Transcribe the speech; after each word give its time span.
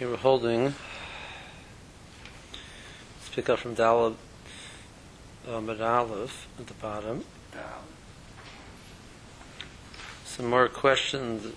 Here 0.00 0.08
we're 0.08 0.16
holding. 0.16 0.64
Let's 0.64 0.74
pick 3.34 3.50
up 3.50 3.58
from 3.58 3.76
Dalab 3.76 4.14
um, 5.46 5.68
at 5.68 5.78
Aleph 5.78 6.48
at 6.58 6.68
the 6.68 6.72
bottom. 6.72 7.26
Some 10.24 10.48
more 10.48 10.68
questions. 10.68 11.52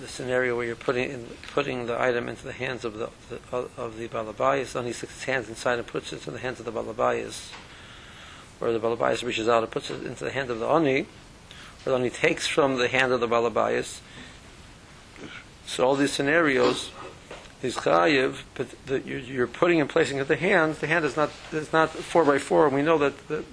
The 0.00 0.06
scenario 0.06 0.56
where 0.56 0.64
you're 0.64 0.76
putting 0.76 1.10
in, 1.10 1.26
putting 1.52 1.86
the 1.86 2.00
item 2.00 2.28
into 2.28 2.44
the 2.44 2.52
hands 2.52 2.84
of 2.84 2.94
the, 2.94 3.10
the 3.28 3.40
of 3.76 3.98
the 3.98 4.06
balabayas, 4.06 4.86
he 4.86 4.92
sticks 4.92 5.14
his 5.14 5.24
hands 5.24 5.48
inside 5.48 5.80
and 5.80 5.86
puts 5.88 6.12
it 6.12 6.28
in 6.28 6.34
the 6.34 6.38
hands 6.38 6.60
of 6.60 6.66
the 6.66 6.72
balabayas, 6.72 7.50
or 8.60 8.70
the 8.70 8.78
balabayas 8.78 9.24
reaches 9.24 9.48
out 9.48 9.64
and 9.64 9.72
puts 9.72 9.90
it 9.90 10.06
into 10.06 10.22
the 10.22 10.30
hand 10.30 10.48
of 10.48 10.60
the 10.60 10.68
oni, 10.68 11.00
or 11.00 11.06
the 11.86 11.94
oni 11.94 12.10
takes 12.10 12.46
from 12.46 12.76
the 12.76 12.86
hand 12.86 13.10
of 13.10 13.18
the 13.18 13.26
balabayas. 13.26 13.98
So 15.66 15.84
all 15.84 15.96
these 15.96 16.12
scenarios 16.12 16.92
is 17.64 17.76
chayiv, 17.76 18.42
but 18.54 19.06
you're, 19.06 19.46
putting 19.46 19.80
and 19.80 19.88
placing 19.88 20.18
at 20.18 20.28
the 20.28 20.36
hands. 20.36 20.78
The 20.78 20.86
hand 20.86 21.04
is 21.04 21.16
not 21.16 21.30
is 21.52 21.72
not 21.72 21.90
four 21.90 22.24
by 22.24 22.38
four, 22.38 22.66
and 22.66 22.74
we 22.74 22.82
know 22.82 22.98
that 22.98 23.28
the, 23.28 23.44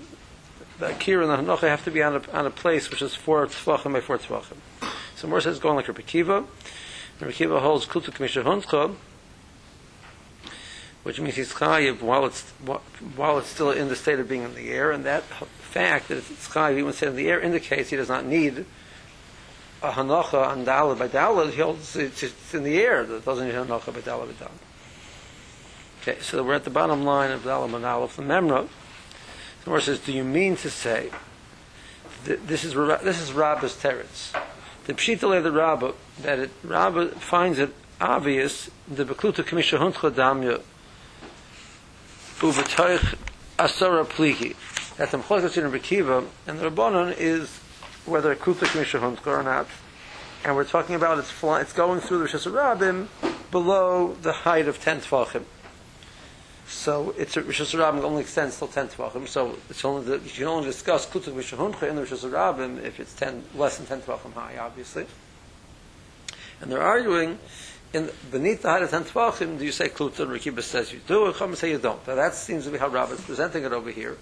the 0.79 0.91
akira 0.91 1.27
and 1.27 1.47
the 1.47 1.51
hanocha 1.51 1.67
have 1.69 1.83
to 1.85 1.91
be 1.91 2.03
on 2.03 2.17
a, 2.17 2.31
on 2.31 2.45
a 2.45 2.49
place 2.49 2.89
which 2.89 3.01
is 3.01 3.15
four 3.15 3.47
tzvachim 3.47 3.93
by 3.93 4.01
four 4.01 4.17
tzvachim. 4.17 4.57
So 5.15 5.27
more 5.27 5.39
says 5.39 5.59
going 5.59 5.75
like 5.75 5.87
Rabbi 5.87 6.01
Kiva. 6.01 6.43
Rabbi 7.19 7.33
Kiva 7.33 7.59
holds 7.59 7.85
kultu 7.85 8.11
kamisha 8.11 8.43
huncha, 8.43 8.95
which 11.03 11.19
means 11.19 11.35
he's 11.35 11.53
chayiv 11.53 12.01
while 12.01 12.25
it's 12.25 12.41
while 13.15 13.37
it's 13.37 13.47
still 13.47 13.71
in 13.71 13.87
the 13.87 13.95
state 13.95 14.19
of 14.19 14.27
being 14.27 14.43
in 14.43 14.55
the 14.55 14.71
air, 14.71 14.91
and 14.91 15.05
that 15.05 15.23
fact 15.23 16.09
that 16.09 16.17
it's 16.17 16.49
chayiv 16.49 16.77
even 16.77 16.91
said 16.91 17.07
in 17.07 17.15
the 17.15 17.29
air 17.29 17.39
indicates 17.39 17.91
he 17.91 17.95
does 17.95 18.09
not 18.09 18.25
need 18.25 18.65
a 19.81 19.91
hanocha 19.91 20.47
on 20.47 20.65
dalad 20.65 20.99
by 20.99 21.07
dalad. 21.07 21.51
He 21.51 21.61
holds 21.61 21.95
it's, 21.95 22.23
it's 22.23 22.53
in 22.53 22.63
the 22.63 22.79
air. 22.79 23.05
That 23.05 23.25
doesn't 23.25 23.47
need 23.47 23.55
hanocha 23.55 23.93
by 23.93 24.01
dalad 24.01 24.27
by 24.27 24.45
dalad. 24.45 24.51
Okay, 26.01 26.19
so 26.21 26.43
we're 26.43 26.53
at 26.53 26.63
the 26.63 26.69
bottom 26.69 27.03
line 27.03 27.31
of 27.31 27.43
dalad 27.43 27.73
and 27.75 27.85
aleph 27.85 28.15
the 28.15 28.23
memra. 28.23 28.67
The 29.59 29.65
Gemara 29.65 29.81
says, 29.81 29.99
"Do 29.99 30.11
you 30.11 30.23
mean 30.23 30.55
to 30.57 30.69
say 30.69 31.11
that 32.25 32.47
this 32.47 32.63
is 32.63 32.73
this 33.03 33.21
is 33.21 33.33
Rabba's 33.33 33.73
teretz? 33.75 34.33
The 34.85 34.93
pshita 34.93 35.43
the 35.43 35.51
Rabba 35.51 35.93
that 36.21 36.39
it, 36.39 36.51
Rabba 36.63 37.09
finds 37.19 37.59
it 37.59 37.73
obvious 37.99 38.69
the 38.87 39.05
bekluta 39.05 39.43
kamisha 39.43 39.77
huntcha 39.79 40.11
damya 40.11 40.61
uvetoich 42.39 43.15
asara 43.59 44.03
pliki 44.05 44.55
that 44.97 45.11
the 45.11 45.17
mchlokas 45.17 45.57
in 45.57 45.71
Rekiva 45.71 46.25
and 46.47 46.59
the 46.59 46.69
Rabbanon 46.69 47.15
is 47.17 47.59
whether 48.05 48.35
kluta 48.35 48.65
kamisha 48.65 49.27
or 49.27 49.43
not, 49.43 49.67
and 50.43 50.55
we're 50.55 50.63
talking 50.63 50.95
about 50.95 51.19
it's 51.19 51.29
fly, 51.29 51.61
it's 51.61 51.73
going 51.73 51.99
through 51.99 52.19
the 52.19 52.25
Rishas 52.25 52.51
Rabbim 52.51 53.07
below 53.51 54.15
the 54.21 54.31
height 54.31 54.67
of 54.67 54.81
ten 54.81 54.99
tefachim. 55.01 55.43
So 56.67 57.13
it's 57.17 57.35
Rishas 57.35 57.77
Rabbim 57.77 58.01
only 58.01 58.21
extends 58.21 58.57
till 58.57 58.67
ten 58.67 58.87
tvachim. 58.87 59.27
So 59.27 59.57
it's 59.69 59.83
only 59.83 60.05
the, 60.05 60.13
you 60.23 60.31
can 60.31 60.45
only 60.45 60.65
discuss 60.65 61.05
Kutuk 61.05 61.33
Mishahuncha 61.33 61.83
in 61.89 61.95
the 61.95 62.03
Rishas 62.03 62.29
Rabbim 62.29 62.81
if 62.83 62.99
it's 62.99 63.13
ten 63.13 63.43
less 63.55 63.77
than 63.77 63.85
ten 63.85 64.01
tvachim 64.01 64.33
high, 64.33 64.57
obviously. 64.57 65.05
And 66.61 66.71
they're 66.71 66.81
arguing 66.81 67.39
in 67.93 68.09
beneath 68.31 68.61
the 68.61 68.69
height 68.69 68.83
of 68.83 68.89
ten 68.89 69.03
tvachim. 69.03 69.59
Do 69.59 69.65
you 69.65 69.71
say 69.71 69.89
Kutuk? 69.89 70.27
Rekiba 70.27 70.63
says 70.63 70.93
you 70.93 71.01
do. 71.05 71.25
And 71.25 71.35
Chum 71.35 71.55
say 71.55 71.71
you 71.71 71.77
don't. 71.77 72.07
Now 72.07 72.15
that 72.15 72.33
seems 72.35 72.63
to 72.65 72.71
be 72.71 72.77
how 72.77 72.87
Rabbah 72.87 73.13
is 73.13 73.21
presenting 73.21 73.65
it 73.65 73.73
over 73.73 73.91
here. 73.91 74.17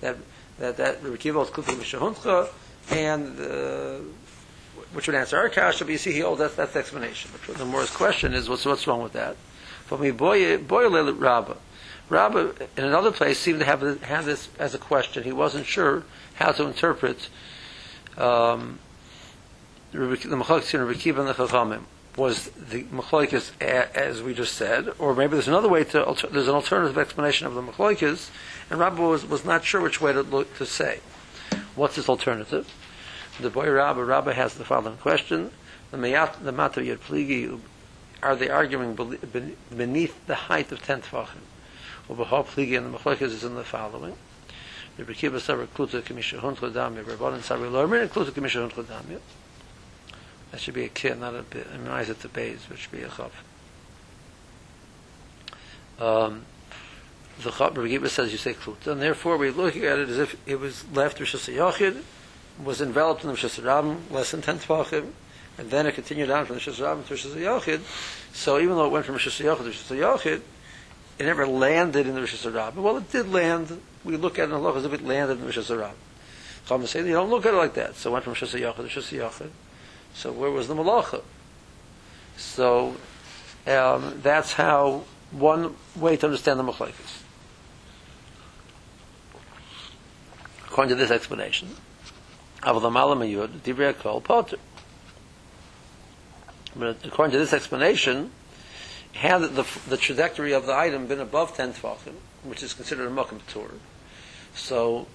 That 0.00 0.16
that 0.60 0.76
that 0.76 1.02
Rekiba 1.02 1.42
is 1.42 1.50
Kutuk 1.50 1.74
Mishahuncha, 1.74 2.48
and 2.90 3.40
uh, 3.40 3.98
which 4.92 5.06
would 5.06 5.16
answer 5.16 5.36
our 5.36 5.48
kasha. 5.48 5.84
But 5.84 5.92
you 5.92 5.98
see, 5.98 6.12
he 6.12 6.22
oh 6.22 6.34
that's 6.34 6.54
that's 6.54 6.72
the 6.72 6.78
explanation. 6.80 7.30
But 7.46 7.56
the 7.56 7.64
more 7.64 7.84
question 7.86 8.34
is 8.34 8.48
what's 8.48 8.64
what's 8.64 8.86
wrong 8.86 9.02
with 9.02 9.12
that? 9.12 9.36
For 9.86 9.96
me, 9.96 10.10
boy, 10.10 10.58
boy, 10.58 10.88
Rabbah. 10.88 11.54
Rabbi, 12.08 12.64
in 12.76 12.84
another 12.84 13.10
place, 13.10 13.38
seemed 13.38 13.60
to 13.60 13.66
have, 13.66 14.02
have 14.02 14.24
this 14.24 14.48
as 14.58 14.74
a 14.74 14.78
question. 14.78 15.24
He 15.24 15.32
wasn't 15.32 15.66
sure 15.66 16.04
how 16.34 16.52
to 16.52 16.64
interpret 16.66 17.28
um, 18.16 18.78
the 19.92 20.96
Kiva 20.98 21.20
and 21.20 21.28
the 21.28 21.34
Chachamim. 21.34 21.82
Was 22.16 22.48
the 22.50 22.82
Machlokes 22.84 23.52
as 23.60 24.22
we 24.22 24.34
just 24.34 24.54
said, 24.54 24.88
or 24.98 25.14
maybe 25.14 25.34
there's 25.34 25.46
another 25.46 25.68
way 25.68 25.84
to 25.84 26.16
there's 26.32 26.48
an 26.48 26.54
alternative 26.54 26.98
explanation 26.98 27.46
of 27.46 27.54
the 27.54 27.62
Machlokes, 27.62 28.30
and 28.70 28.80
Rabbi 28.80 29.00
was, 29.00 29.24
was 29.24 29.44
not 29.44 29.64
sure 29.64 29.80
which 29.80 30.00
way 30.00 30.12
to 30.12 30.22
look 30.22 30.56
to 30.56 30.66
say. 30.66 30.98
What's 31.78 31.94
this 31.94 32.08
alternative? 32.08 32.68
The 33.38 33.50
boy 33.50 33.70
Rabbi 33.70 34.00
Rabbi 34.00 34.32
has 34.32 34.54
the 34.54 34.64
following 34.64 34.96
question: 34.96 35.52
The 35.92 35.96
Mayat 35.96 36.42
the 36.42 36.50
Mata 36.50 36.80
Yad 36.80 36.98
Pligi, 36.98 37.56
are 38.20 38.34
they 38.34 38.50
arguing 38.50 38.96
beneath 38.96 40.26
the 40.26 40.34
height 40.34 40.72
of 40.72 40.82
ten 40.82 41.02
tefachim? 41.02 41.46
Ubahar 42.08 42.44
Pligi 42.44 42.76
and 42.76 42.92
the 42.92 42.98
Machlekes 42.98 43.22
is 43.22 43.44
in 43.44 43.54
the 43.54 43.62
following. 43.62 44.16
The 44.96 45.04
Rekiva 45.04 45.36
Savar 45.36 45.68
Kluta 45.68 46.02
Kamisha 46.02 46.40
Huntla 46.40 46.72
Damya, 46.72 47.04
Rabbanan 47.04 47.42
Savar 47.42 47.70
Lormer, 47.70 48.02
and 48.02 48.10
Kluta 48.10 48.32
Kamisha 48.32 48.68
Huntla 48.68 48.82
Damya. 48.82 49.20
That 50.50 50.60
should 50.60 50.74
be 50.74 50.84
a 50.84 50.88
kid, 50.88 51.20
not 51.20 51.36
a 51.36 51.42
bit. 51.42 51.68
I 51.72 51.76
mean, 51.76 51.86
eyes 51.86 52.10
at 52.10 52.18
the 52.22 52.28
base, 52.28 52.68
which 52.68 52.80
should 52.80 52.90
be 52.90 53.02
a 53.02 53.08
chav. 53.08 53.30
Um, 56.00 56.44
the 57.42 57.50
Rekiva 57.50 58.08
says 58.08 58.32
you 58.32 58.38
say 58.38 58.54
Kluta, 58.54 58.88
and 58.88 59.00
therefore 59.00 59.36
we're 59.36 59.52
looking 59.52 59.84
at 59.84 59.98
it 59.98 60.08
as 60.08 60.18
if 60.18 60.36
it 60.46 60.58
was 60.58 60.84
left 60.92 61.20
Rosh 61.20 61.34
Hashanah 61.34 62.02
was 62.62 62.80
enveloped 62.80 63.22
in 63.22 63.28
the 63.28 63.34
Rosh 63.34 63.44
Hashanah, 63.44 64.10
less 64.10 64.32
than 64.32 64.42
10 64.42 64.58
Tvachim, 64.58 65.10
and 65.56 65.70
then 65.70 65.86
it 65.86 65.94
continued 65.94 66.30
on 66.30 66.46
from 66.46 66.56
the 66.56 66.60
Rosh 66.60 66.80
Hashanah 66.80 67.06
to 67.06 67.14
Rosh 67.14 67.26
Hashanah. 67.26 67.80
So 68.32 68.58
even 68.58 68.76
though 68.76 68.86
it 68.86 68.92
went 68.92 69.06
from 69.06 69.14
Rosh 69.14 69.28
Hashanah 69.28 69.58
to 69.58 69.64
Rosh 69.64 69.90
Hashanah, 69.90 70.40
it 71.18 71.24
never 71.24 71.46
landed 71.46 72.06
in 72.06 72.14
the 72.14 72.20
Rosh 72.20 72.44
Hashanah. 72.44 72.74
Well, 72.74 72.96
it 72.96 73.10
did 73.10 73.30
land. 73.32 73.80
We 74.04 74.16
look 74.16 74.38
at 74.38 74.48
it 74.48 74.52
in 74.52 74.62
the 74.62 74.72
as 74.72 74.84
if 74.84 74.92
it 74.92 75.04
landed 75.04 75.34
in 75.34 75.40
the 75.40 75.46
Rosh 75.46 75.58
Hashanah. 75.58 75.92
Chama 76.66 76.86
say 76.86 77.06
you 77.06 77.12
don't 77.12 77.30
look 77.30 77.46
at 77.46 77.54
it 77.54 77.56
like 77.56 77.74
that. 77.74 77.96
So 77.96 78.10
it 78.10 78.12
went 78.14 78.24
from 78.24 78.32
Rosh 78.32 78.42
Hashanah 78.42 78.76
to 78.76 78.82
Rosh 78.82 78.96
Hashanah. 78.96 79.50
So 80.14 80.32
where 80.32 80.50
was 80.50 80.66
the 80.66 80.74
malacha? 80.74 81.22
So 82.36 82.96
um, 83.66 84.20
that's 84.22 84.52
how 84.52 85.04
one 85.30 85.76
way 85.96 86.16
to 86.16 86.26
understand 86.26 86.58
the 86.58 86.64
machlekes. 86.64 87.22
According 90.68 90.90
to 90.90 90.94
this 90.94 91.10
explanation, 91.10 91.74
Potter. 92.62 94.58
But 96.76 96.96
according 97.04 97.32
to 97.32 97.38
this 97.38 97.52
explanation, 97.52 98.30
had 99.12 99.38
the, 99.38 99.66
the 99.88 99.96
trajectory 99.96 100.52
of 100.52 100.66
the 100.66 100.74
item 100.74 101.06
been 101.06 101.20
above 101.20 101.56
10 101.56 101.72
tefachim, 101.72 102.14
which 102.44 102.62
is 102.62 102.74
considered 102.74 103.08
a 103.08 103.10
mokum 103.10 103.40
tour, 103.46 103.70
so 104.54 105.06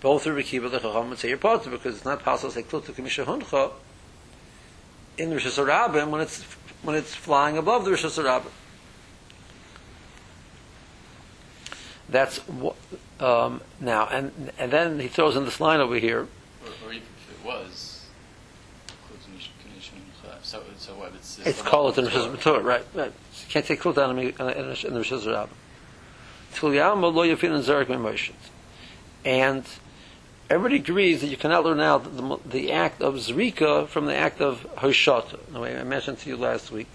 both 0.00 0.26
Rabbi 0.26 0.42
Kiva 0.42 0.68
the 0.68 0.78
Chacham 0.78 1.08
would 1.08 1.18
say 1.18 1.28
you're 1.30 1.38
part 1.38 1.64
because 1.64 1.96
it's 1.96 2.04
not 2.04 2.22
possible 2.22 2.52
to 2.52 2.56
say 2.56 2.62
kluta 2.62 2.92
kamisha 2.92 3.24
huncha 3.24 3.72
in 5.16 5.30
the 5.30 5.36
Rosh 5.36 5.46
Hashanah 5.46 6.10
when 6.10 6.20
it's 6.20 6.42
when 6.82 6.94
it's 6.94 7.14
flying 7.14 7.56
above 7.56 7.84
the 7.84 7.90
Rosh 7.92 8.04
Hashanah. 8.04 8.44
That's 12.08 12.38
um, 13.20 13.60
now, 13.80 14.06
and 14.06 14.52
and 14.58 14.72
then 14.72 15.00
he 15.00 15.08
throws 15.08 15.36
in 15.36 15.44
this 15.44 15.60
line 15.60 15.80
over 15.80 15.96
here. 15.96 16.20
Or, 16.20 16.86
or 16.86 16.92
even 16.92 17.08
if 17.16 17.40
it 17.40 17.46
was 17.46 17.94
so, 20.42 20.62
so 20.76 20.94
what? 20.94 21.12
It's, 21.14 21.38
it's, 21.38 21.48
it's 21.48 21.62
called 21.62 21.98
in 21.98 22.04
Rosh 22.04 22.14
Hashanah, 22.14 22.62
right? 22.62 22.84
Right. 22.94 23.12
You 23.40 23.46
can't 23.48 23.64
take 23.64 23.80
kul 23.80 23.94
down 23.94 24.18
in 24.18 24.26
the. 24.26 24.32
Tfil 26.54 27.00
lo 27.00 27.26
yafin 27.26 27.54
and 27.54 27.64
zarek 27.64 28.34
and 29.24 29.64
everybody 30.50 30.76
agrees 30.76 31.20
that 31.22 31.28
you 31.28 31.36
cannot 31.36 31.64
learn 31.64 31.80
out 31.80 32.16
the, 32.16 32.38
the 32.46 32.72
act 32.72 33.02
of 33.02 33.14
zrika 33.14 33.88
from 33.88 34.06
the 34.06 34.14
act 34.14 34.40
of 34.40 34.66
hoshata. 34.76 35.38
The 35.50 35.60
way 35.60 35.76
I 35.76 35.82
mentioned 35.82 36.18
to 36.18 36.28
you 36.28 36.36
last 36.36 36.70
week 36.70 36.86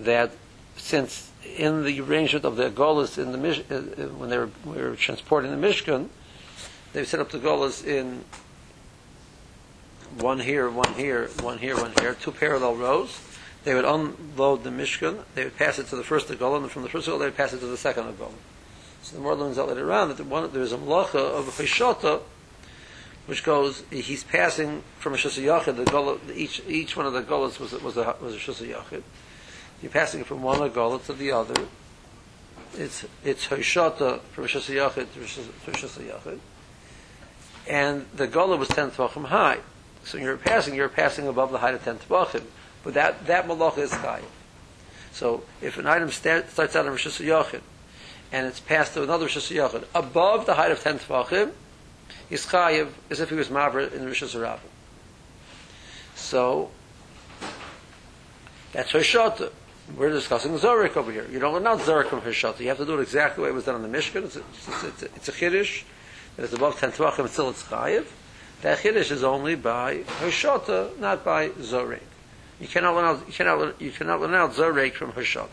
that 0.00 0.32
since 0.76 1.30
in 1.56 1.84
the 1.84 2.00
arrangement 2.00 2.44
of 2.44 2.56
the 2.56 2.70
golas 2.70 3.18
in 3.18 3.32
the 3.32 3.64
uh, 3.70 3.76
uh, 3.76 4.08
when 4.08 4.30
they 4.30 4.38
were, 4.38 4.50
were 4.64 4.96
transporting 4.96 5.50
the 5.50 5.66
Mishkan, 5.66 6.08
they 6.92 7.04
set 7.04 7.20
up 7.20 7.30
the 7.30 7.38
golas 7.38 7.84
in 7.84 8.24
one 10.18 10.40
here, 10.40 10.70
one 10.70 10.94
here, 10.94 11.28
one 11.42 11.58
here, 11.58 11.76
one 11.76 11.92
here, 12.00 12.14
two 12.14 12.32
parallel 12.32 12.76
rows. 12.76 13.20
They 13.64 13.74
would 13.74 13.84
unload 13.84 14.62
the 14.62 14.70
Mishkan, 14.70 15.24
they 15.34 15.44
would 15.44 15.56
pass 15.56 15.78
it 15.78 15.88
to 15.88 15.96
the 15.96 16.04
first 16.04 16.28
Agolah, 16.28 16.62
and 16.62 16.70
from 16.70 16.82
the 16.82 16.88
first 16.88 17.08
Agolah 17.08 17.18
they 17.18 17.24
would 17.26 17.36
pass 17.36 17.52
it 17.52 17.58
to 17.60 17.66
the 17.66 17.76
second 17.76 18.04
Agolah. 18.04 18.32
So 19.02 19.16
the 19.16 19.22
more 19.22 19.34
learns 19.34 19.58
out 19.58 19.68
later 19.68 19.92
on 19.92 20.08
that 20.08 20.16
the 20.16 20.24
one, 20.24 20.50
there's 20.52 20.72
a 20.72 20.78
malacha 20.78 21.16
of 21.16 21.48
a 21.48 21.50
Hishota, 21.50 22.22
which 23.26 23.42
goes, 23.42 23.82
he's 23.90 24.22
passing 24.22 24.84
from 24.98 25.14
a 25.14 25.16
Shasa 25.16 25.42
Yachid, 25.42 26.26
the 26.26 26.34
each, 26.34 26.62
each 26.68 26.96
one 26.96 27.06
of 27.06 27.12
the 27.12 27.22
Golas 27.22 27.58
was, 27.58 27.72
was 27.72 27.96
a, 27.96 28.16
was 28.20 28.34
a 28.34 28.38
Shasa 28.38 28.72
Yachid. 28.72 29.02
You're 29.82 29.92
passing 29.92 30.20
it 30.20 30.26
from 30.26 30.42
one 30.42 30.58
Agolah 30.58 31.04
to 31.06 31.12
the 31.12 31.32
other. 31.32 31.66
It's, 32.74 33.04
it's 33.24 33.46
Hishota 33.46 34.20
from 34.20 34.44
a 34.44 34.46
Shasa 34.46 34.94
to 34.94 35.70
Shasa 35.70 36.38
And 37.68 38.06
the 38.14 38.28
Golah 38.28 38.58
was 38.58 38.68
10 38.68 38.90
Tvachim 38.92 39.26
high. 39.26 39.58
So 40.06 40.18
you're 40.18 40.36
passing, 40.36 40.76
you're 40.76 40.88
passing 40.88 41.26
above 41.26 41.50
the 41.50 41.58
height 41.58 41.74
of 41.74 41.82
ten 41.82 41.98
tefachim. 41.98 42.44
But 42.84 42.94
that, 42.94 43.26
that 43.26 43.48
malacha 43.48 43.78
is 43.78 43.92
high. 43.92 44.22
So 45.12 45.42
if 45.60 45.78
an 45.78 45.86
item 45.88 46.12
sta- 46.12 46.44
starts 46.48 46.76
out 46.76 46.86
in 46.86 46.92
Rosh 46.92 47.08
Hashanah 47.08 47.60
and 48.30 48.46
it's 48.46 48.60
passed 48.60 48.94
to 48.94 49.02
another 49.02 49.24
Rosh 49.24 49.36
Hashanah 49.36 49.84
above 49.96 50.46
the 50.46 50.54
height 50.54 50.70
of 50.70 50.80
10 50.80 51.00
Tvachim, 51.00 51.50
he's 52.28 52.46
chayiv 52.46 52.90
as 53.10 53.18
if 53.18 53.30
he 53.30 53.34
was 53.34 53.48
Mavra 53.48 53.92
in 53.92 54.06
Rosh 54.06 54.22
Hashanah. 54.22 54.60
So 56.14 56.70
that's 58.72 58.92
Hoshata. 58.92 59.50
We're 59.94 60.10
discussing 60.10 60.52
Zorik 60.52 60.96
over 60.96 61.12
here. 61.12 61.26
You 61.30 61.38
don't 61.38 61.54
learn 61.54 61.66
out 61.66 61.78
Zorik 61.80 62.08
from 62.08 62.20
Hoshata. 62.20 62.60
You 62.60 62.68
have 62.68 62.78
to 62.78 62.84
do 62.86 62.98
it 62.98 63.02
exactly 63.02 63.36
the 63.36 63.42
way 63.44 63.48
it 63.50 63.54
was 63.54 63.64
done 63.64 63.76
on 63.76 63.82
the 63.82 63.98
Mishkan. 63.98 64.24
It's 64.24 64.36
a, 64.36 64.40
it's 64.40 64.68
a, 64.68 64.88
it's 64.88 65.02
a, 65.02 65.06
it's 65.16 65.28
a 65.28 65.32
Kiddush. 65.32 65.84
And 66.36 66.44
it's 66.44 66.52
above 66.52 66.78
10 66.78 66.92
Tvachim 66.92 67.20
until 67.20 67.50
it's 67.50 67.62
Chayiv. 67.62 68.06
That 68.62 68.80
Kiddush 68.80 69.10
is 69.10 69.22
only 69.22 69.54
by 69.54 69.98
Hoshata, 70.20 70.98
not 70.98 71.24
by 71.24 71.50
Zorik. 71.50 72.00
You 72.60 72.66
cannot 72.66 72.94
learn 72.94 73.04
out, 73.04 73.26
you 73.26 73.32
cannot, 73.32 73.58
learn- 73.58 73.74
you 73.78 73.90
cannot 73.92 74.20
learn 74.20 74.34
out 74.34 74.52
Zorik 74.54 74.94
from 74.94 75.12
Hoshata. 75.12 75.48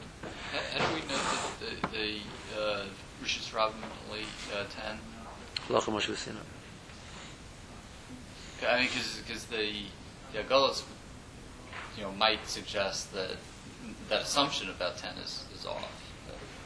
How 0.77 0.87
do 0.87 0.93
we 0.95 1.01
know 1.01 1.17
that 1.59 1.91
the, 1.91 1.97
the 1.97 2.61
uh, 2.61 2.85
Rosh 3.21 3.39
Hashanah 3.39 3.71
only 4.09 4.23
uh, 4.53 4.63
10? 4.69 4.99
Halacha 5.67 5.93
Moshe 5.93 6.11
V'Sina. 6.11 6.37
I 8.67 8.79
mean, 8.79 8.87
because 8.87 9.45
the, 9.45 9.83
the 10.31 10.39
Agulas, 10.39 10.83
you 11.97 12.03
know, 12.03 12.11
might 12.11 12.45
suggest 12.47 13.13
that 13.13 13.31
that 14.09 14.21
assumption 14.21 14.69
about 14.69 14.97
10 14.97 15.17
is, 15.17 15.43
is 15.57 15.65
off. 15.65 15.87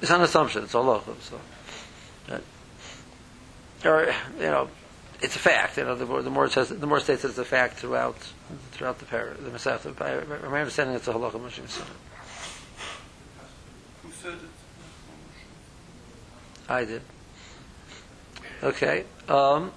It's 0.01 0.11
an 0.11 0.21
assumption. 0.21 0.63
It's 0.63 0.73
halacha. 0.73 1.19
So, 1.21 1.39
that- 2.27 2.43
or 3.85 4.05
you 4.39 4.45
know, 4.45 4.69
it's 5.21 5.35
a 5.35 5.39
fact. 5.39 5.77
You 5.77 5.85
know, 5.85 5.95
the 5.95 6.05
more 6.05 6.21
the 6.21 6.29
more 6.29 6.45
it 6.45 6.51
says, 6.51 6.69
the 6.69 6.87
more 6.87 6.97
it 6.99 7.01
states 7.01 7.23
it's 7.25 7.37
a 7.37 7.45
fact 7.45 7.77
throughout 7.77 8.15
throughout 8.71 8.99
the 8.99 9.05
par 9.05 9.35
the 9.39 9.49
Masechta. 9.49 9.95
By 9.95 10.23
my 10.49 10.59
understanding, 10.59 10.95
it's 10.95 11.07
a 11.07 11.13
halacha 11.13 11.33
Moshe 11.33 11.61
V'Sina. 11.61 11.85
Who 14.03 14.11
said 14.11 14.33
it? 14.33 14.39
I 16.69 16.85
did. 16.85 17.01
Okay. 18.63 19.05
Um, 19.29 19.71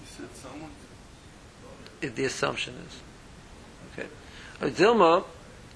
He 0.00 0.06
said 0.16 0.28
someone. 0.36 0.70
it- 2.00 2.16
the 2.16 2.24
assumption 2.24 2.74
is. 2.88 3.00
Uh, 4.60 4.66
Dilma, 4.66 5.24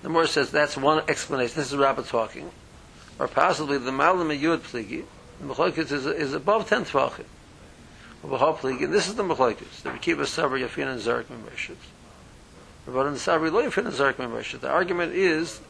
the 0.03 0.09
more 0.09 0.27
says 0.27 0.51
that's 0.51 0.77
one 0.77 1.03
explanation. 1.09 1.57
This 1.57 1.73
is 1.73 1.79
Rabbah 1.79 2.03
talking. 2.03 2.51
Or 3.19 3.29
possibly 3.29 3.79
the 3.79 3.93
Malam 3.93 4.29
Yud 4.29 4.59
Pligi, 4.59 5.05
the 5.41 5.47
Mechlokes 5.47 5.91
is, 5.91 6.07
is 6.07 6.35
above 6.35 6.69
10 6.69 6.85
Tvachim. 6.85 7.25
Bahal 8.25 8.57
Pligi, 8.57 8.85
and 8.85 8.93
this 8.93 9.09
is 9.09 9.15
the 9.15 9.23
Mechlokes. 9.23 9.83
The 9.83 9.91
Rekiva 9.91 10.27
Sabra 10.27 10.61
Yafin 10.61 10.89
and 10.89 11.01
Zarek 11.01 11.25
Memeshit. 11.25 11.77
But 12.87 13.07
in 13.07 13.15
Sabri 13.15 13.51
Lo 13.51 13.63
Yafin 13.63 13.87
and 13.87 13.95
Zarek 13.95 14.15
Memeshit. 14.15 14.61
The 14.61 14.71
argument 14.71 15.13
is, 15.15 15.61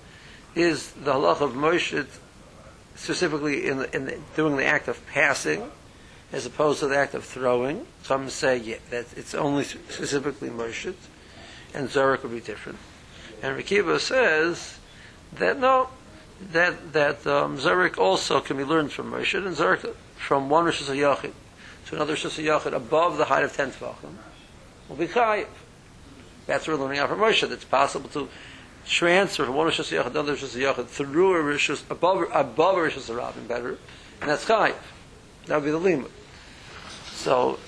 is 0.54 0.90
the 0.92 1.12
halach 1.12 1.40
of 1.40 1.52
Moshe 1.52 2.06
specifically 2.96 3.66
in, 3.66 3.84
in 3.92 4.06
the, 4.06 4.18
doing 4.36 4.56
the 4.56 4.64
act 4.64 4.88
of 4.88 5.04
passing 5.08 5.70
as 6.32 6.46
opposed 6.46 6.80
to 6.80 6.88
the 6.88 6.96
act 6.96 7.14
of 7.14 7.24
throwing. 7.24 7.86
Some 8.02 8.28
say 8.30 8.56
yeah, 8.58 8.76
that 8.90 9.06
it's 9.16 9.34
only 9.34 9.64
specifically 9.64 10.48
Moshe, 10.48 10.94
and 11.74 11.88
Zarek 11.88 12.22
would 12.22 12.32
be 12.32 12.40
different. 12.40 12.78
And 13.44 13.62
Rekiva 13.62 14.00
says 14.00 14.78
that 15.34 15.60
no, 15.60 15.90
that 16.52 16.94
that 16.94 17.26
um, 17.26 17.58
Zarek 17.58 17.98
also 17.98 18.40
can 18.40 18.56
be 18.56 18.64
learned 18.64 18.90
from 18.90 19.12
Moshe, 19.12 19.36
and 19.36 19.54
Zarek 19.54 19.94
from 20.16 20.48
one 20.48 20.64
Rosh 20.64 20.80
Hashanah 20.80 21.30
to 21.88 21.94
another 21.94 22.14
Rosh 22.14 22.24
Hashanah 22.24 22.72
above 22.72 23.18
the 23.18 23.26
height 23.26 23.44
of 23.44 23.54
ten 23.54 23.70
tefachim 23.70 24.14
will 24.88 24.96
be 24.96 25.08
chayiv. 25.08 25.48
That's 26.46 26.66
we're 26.66 26.76
learning 26.76 27.00
out 27.00 27.10
from 27.10 27.18
Moshe. 27.18 27.42
That 27.42 27.52
it's 27.52 27.66
possible 27.66 28.08
to 28.14 28.30
transfer 28.86 29.44
from 29.44 29.56
one 29.56 29.66
Rosh 29.66 29.78
Hashanah 29.78 30.04
to 30.04 30.06
another 30.06 30.32
Rosh 30.32 30.44
Hashanah 30.44 30.86
through 30.86 31.52
a 31.52 31.54
Hashanah- 31.54 31.90
above 31.90 32.26
above 32.32 32.78
a 32.78 32.80
Rosh 32.80 32.96
Hashanah 32.96 33.46
better, 33.46 33.76
and 34.22 34.30
that's 34.30 34.46
chayiv. 34.46 34.74
That 35.48 35.56
would 35.56 35.66
be 35.66 35.70
the 35.70 35.76
limit. 35.76 36.10
So, 37.12 37.58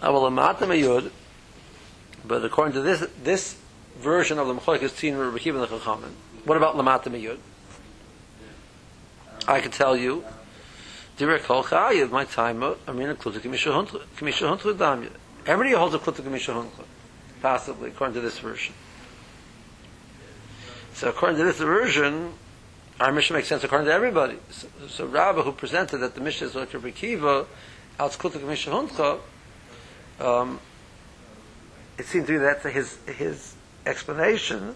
Avalamata 0.00 0.62
Mayud, 0.62 1.12
but 2.30 2.44
according 2.44 2.72
to 2.74 2.80
this 2.80 3.04
this 3.24 3.56
version 3.98 4.38
of 4.38 4.46
the 4.46 4.54
Mechlokes 4.54 4.90
Tzin 4.90 5.18
Rabbi 5.18 5.38
Kiva 5.38 5.60
and 5.60 5.68
the 5.68 5.76
Chachamim, 5.76 6.12
what 6.44 6.56
about 6.56 6.76
Lamata 6.76 7.06
Mayud? 7.06 7.38
I 9.48 9.60
can 9.60 9.72
tell 9.72 9.96
you, 9.96 10.24
Direk 11.18 11.42
Kol 11.42 11.64
Chayiv, 11.64 12.12
my 12.12 12.24
time, 12.24 12.62
I 12.62 12.92
mean, 12.92 13.08
Kluta 13.16 13.40
Kamisha 13.40 13.72
Huntru 13.72 14.74
Damya. 14.74 15.10
Everybody 15.44 15.74
holds 15.74 15.92
a 15.96 15.98
Kluta 15.98 16.22
Kamisha 16.22 16.54
Huntru, 16.54 16.84
possibly, 17.42 17.88
according 17.88 18.14
to 18.14 18.20
this 18.20 18.38
version. 18.38 18.74
So 20.94 21.08
according 21.08 21.38
to 21.38 21.44
this 21.44 21.58
version, 21.58 22.34
our 23.00 23.10
mission 23.10 23.34
makes 23.34 23.48
sense 23.48 23.64
according 23.64 23.88
to 23.88 23.92
everybody. 23.92 24.36
So, 24.50 24.68
so 24.88 25.06
Rabbah, 25.06 25.42
who 25.42 25.50
presented 25.50 25.98
that 25.98 26.14
the 26.14 26.20
mission 26.20 26.46
is 26.46 26.54
like 26.54 26.72
Rabbi 26.72 26.90
Kiva, 26.90 27.46
out 27.98 28.12
Kluta 28.12 28.38
Kamisha 28.38 28.70
Huntru, 28.70 29.18
um, 30.24 30.60
it 32.00 32.06
seems 32.06 32.26
to 32.26 32.32
me 32.32 32.38
that's 32.38 32.64
his 32.64 32.96
his 33.06 33.54
explanation. 33.84 34.74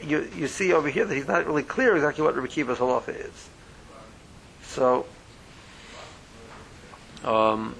You 0.00 0.28
you 0.34 0.48
see 0.48 0.72
over 0.72 0.88
here 0.88 1.04
that 1.04 1.14
he's 1.14 1.28
not 1.28 1.46
really 1.46 1.62
clear 1.62 1.94
exactly 1.94 2.24
what 2.24 2.34
Rabbi 2.34 2.48
Kiva's 2.48 2.78
halacha 2.78 3.14
is. 3.14 3.48
So, 4.64 5.04
um, 7.24 7.74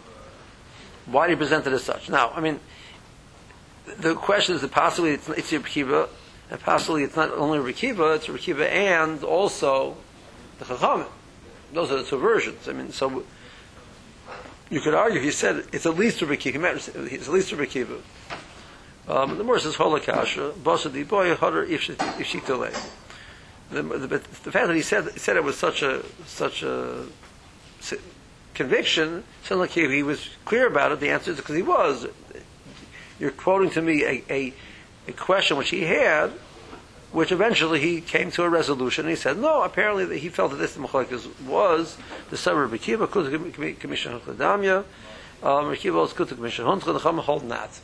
why 1.07 1.27
do 1.27 1.33
you 1.33 1.39
present 1.39 1.67
it 1.67 1.73
as 1.73 1.83
such? 1.83 2.11
Now, 2.11 2.33
I 2.35 2.41
mean, 2.41 2.61
the 3.99 4.15
question 4.15 4.55
is 4.57 4.61
that 4.61 4.73
possibly 4.73 5.13
it's, 5.13 5.27
it's 5.31 5.51
Rabbi 5.51 5.69
Kiva, 5.69 6.09
and 6.51 6.61
possibly 6.61 7.03
it's 7.03 7.17
not 7.17 7.33
only 7.33 7.59
Rabbi 7.59 7.73
Kiva, 7.73 8.13
it's 8.13 8.29
Rabbi 8.29 8.43
Kiva 8.43 8.71
and 8.71 9.25
also 9.25 9.97
the 10.59 10.67
Chachamim. 10.67 11.09
Those 11.73 11.91
are 11.91 11.97
the 11.97 12.05
two 12.05 12.19
versions. 12.19 12.69
I 12.69 12.75
mean, 12.75 12.93
so 12.93 13.25
you 14.69 14.81
could 14.83 14.93
argue, 14.93 15.21
he 15.21 15.31
said, 15.31 15.65
it's 15.73 15.87
at 15.87 15.97
least 15.97 16.21
Rabbi 16.21 16.37
Kiva, 16.37 16.75
it's 16.75 16.89
at 16.91 17.33
least 17.33 17.53
Rabbi 17.53 17.65
Kiva. 17.65 17.97
Um, 19.09 19.37
the 19.37 19.45
more 19.45 19.59
says 19.59 19.77
Holakasha, 19.77 20.53
Basadi 20.53 21.07
boy 21.07 21.35
Hadar 21.35 21.67
Ifshitale. 21.69 22.91
The, 23.71 23.83
the, 23.83 24.07
the 24.07 24.19
fact 24.19 24.67
that 24.69 24.77
he 24.77 24.83
said 24.83 25.19
said 25.19 25.37
it 25.37 25.45
was 25.45 25.57
such 25.57 25.83
a 25.83 26.05
such 26.27 26.63
a 26.63 27.07
conviction 28.55 29.25
sounds 29.45 29.61
like 29.61 29.71
he, 29.71 29.89
he 29.89 30.03
was 30.03 30.29
clear 30.45 30.67
about 30.67 30.93
it. 30.93 31.01
The 31.01 31.11
answer 31.11 31.33
is 31.33 31.39
because 31.39 31.57
he 31.57 31.63
was. 31.63 32.07
You're 33.19 33.31
quoting 33.31 33.71
to 33.71 33.83
me 33.83 34.05
a, 34.05 34.25
a, 34.31 34.55
a 35.09 35.13
question 35.13 35.57
which 35.57 35.71
he 35.71 35.83
had, 35.83 36.31
which 37.13 37.31
eventually 37.31 37.81
he 37.81 38.01
came 38.01 38.31
to 38.33 38.43
a 38.43 38.49
resolution. 38.49 39.07
He 39.07 39.15
said, 39.15 39.39
no, 39.39 39.63
apparently 39.63 40.05
that 40.07 40.19
he 40.19 40.29
felt 40.29 40.51
that 40.51 40.57
this 40.57 40.77
Machlekes 40.77 41.29
was 41.45 41.97
the 42.31 42.37
summer 42.37 42.65
of 42.65 42.81
Kiva, 42.81 43.07
Kutu 43.07 43.79
Commission 43.79 44.19
Hukladamya, 44.19 44.85
um, 45.43 45.75
Kiva 45.77 45.99
was 45.99 46.13
Kutu 46.13 46.35
Commission 46.35 46.65
the 46.65 46.99
hold 46.99 47.45
not. 47.45 47.81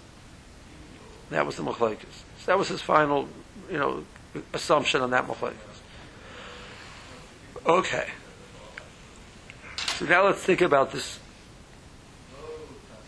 That 1.31 1.47
was 1.47 1.57
the 1.57 1.63
Machlekes. 1.63 2.25
So 2.39 2.47
that 2.47 2.59
was 2.59 2.69
his 2.69 2.81
final, 2.81 3.29
you 3.71 3.79
know, 3.79 4.05
assumption 4.53 5.01
on 5.01 5.11
that 5.11 5.27
Machlekes. 5.27 5.55
Okay. 7.67 8.09
So 9.97 10.07
now 10.07 10.25
let's 10.25 10.43
think 10.43 10.61
about 10.61 10.93
this. 10.93 11.19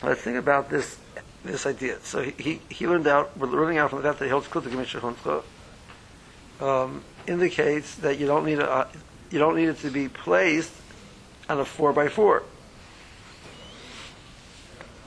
Let's 0.03 0.21
think 0.21 0.37
about 0.37 0.71
this 0.71 0.99
this 1.45 1.67
idea. 1.67 1.99
So 2.03 2.23
he, 2.23 2.61
he, 2.69 2.87
learned 2.87 3.07
out, 3.07 3.37
we're 3.39 3.47
learning 3.47 3.79
out 3.79 3.91
from 3.91 4.03
the 4.03 4.09
fact 4.09 4.19
that 4.19 4.27
he 4.27 4.31
holds 4.31 4.49
Commission 4.49 5.01
um, 6.61 7.03
indicates 7.27 7.95
that 7.97 8.19
you 8.19 8.27
don't 8.27 8.45
need 8.45 8.59
a, 8.59 8.89
you 9.31 9.39
don't 9.39 9.57
need 9.57 9.69
it 9.69 9.79
to 9.79 9.91
be 9.91 10.09
placed 10.09 10.73
on 11.49 11.61
a 11.61 11.65
four 11.65 11.93
by 11.93 12.09
four. 12.09 12.43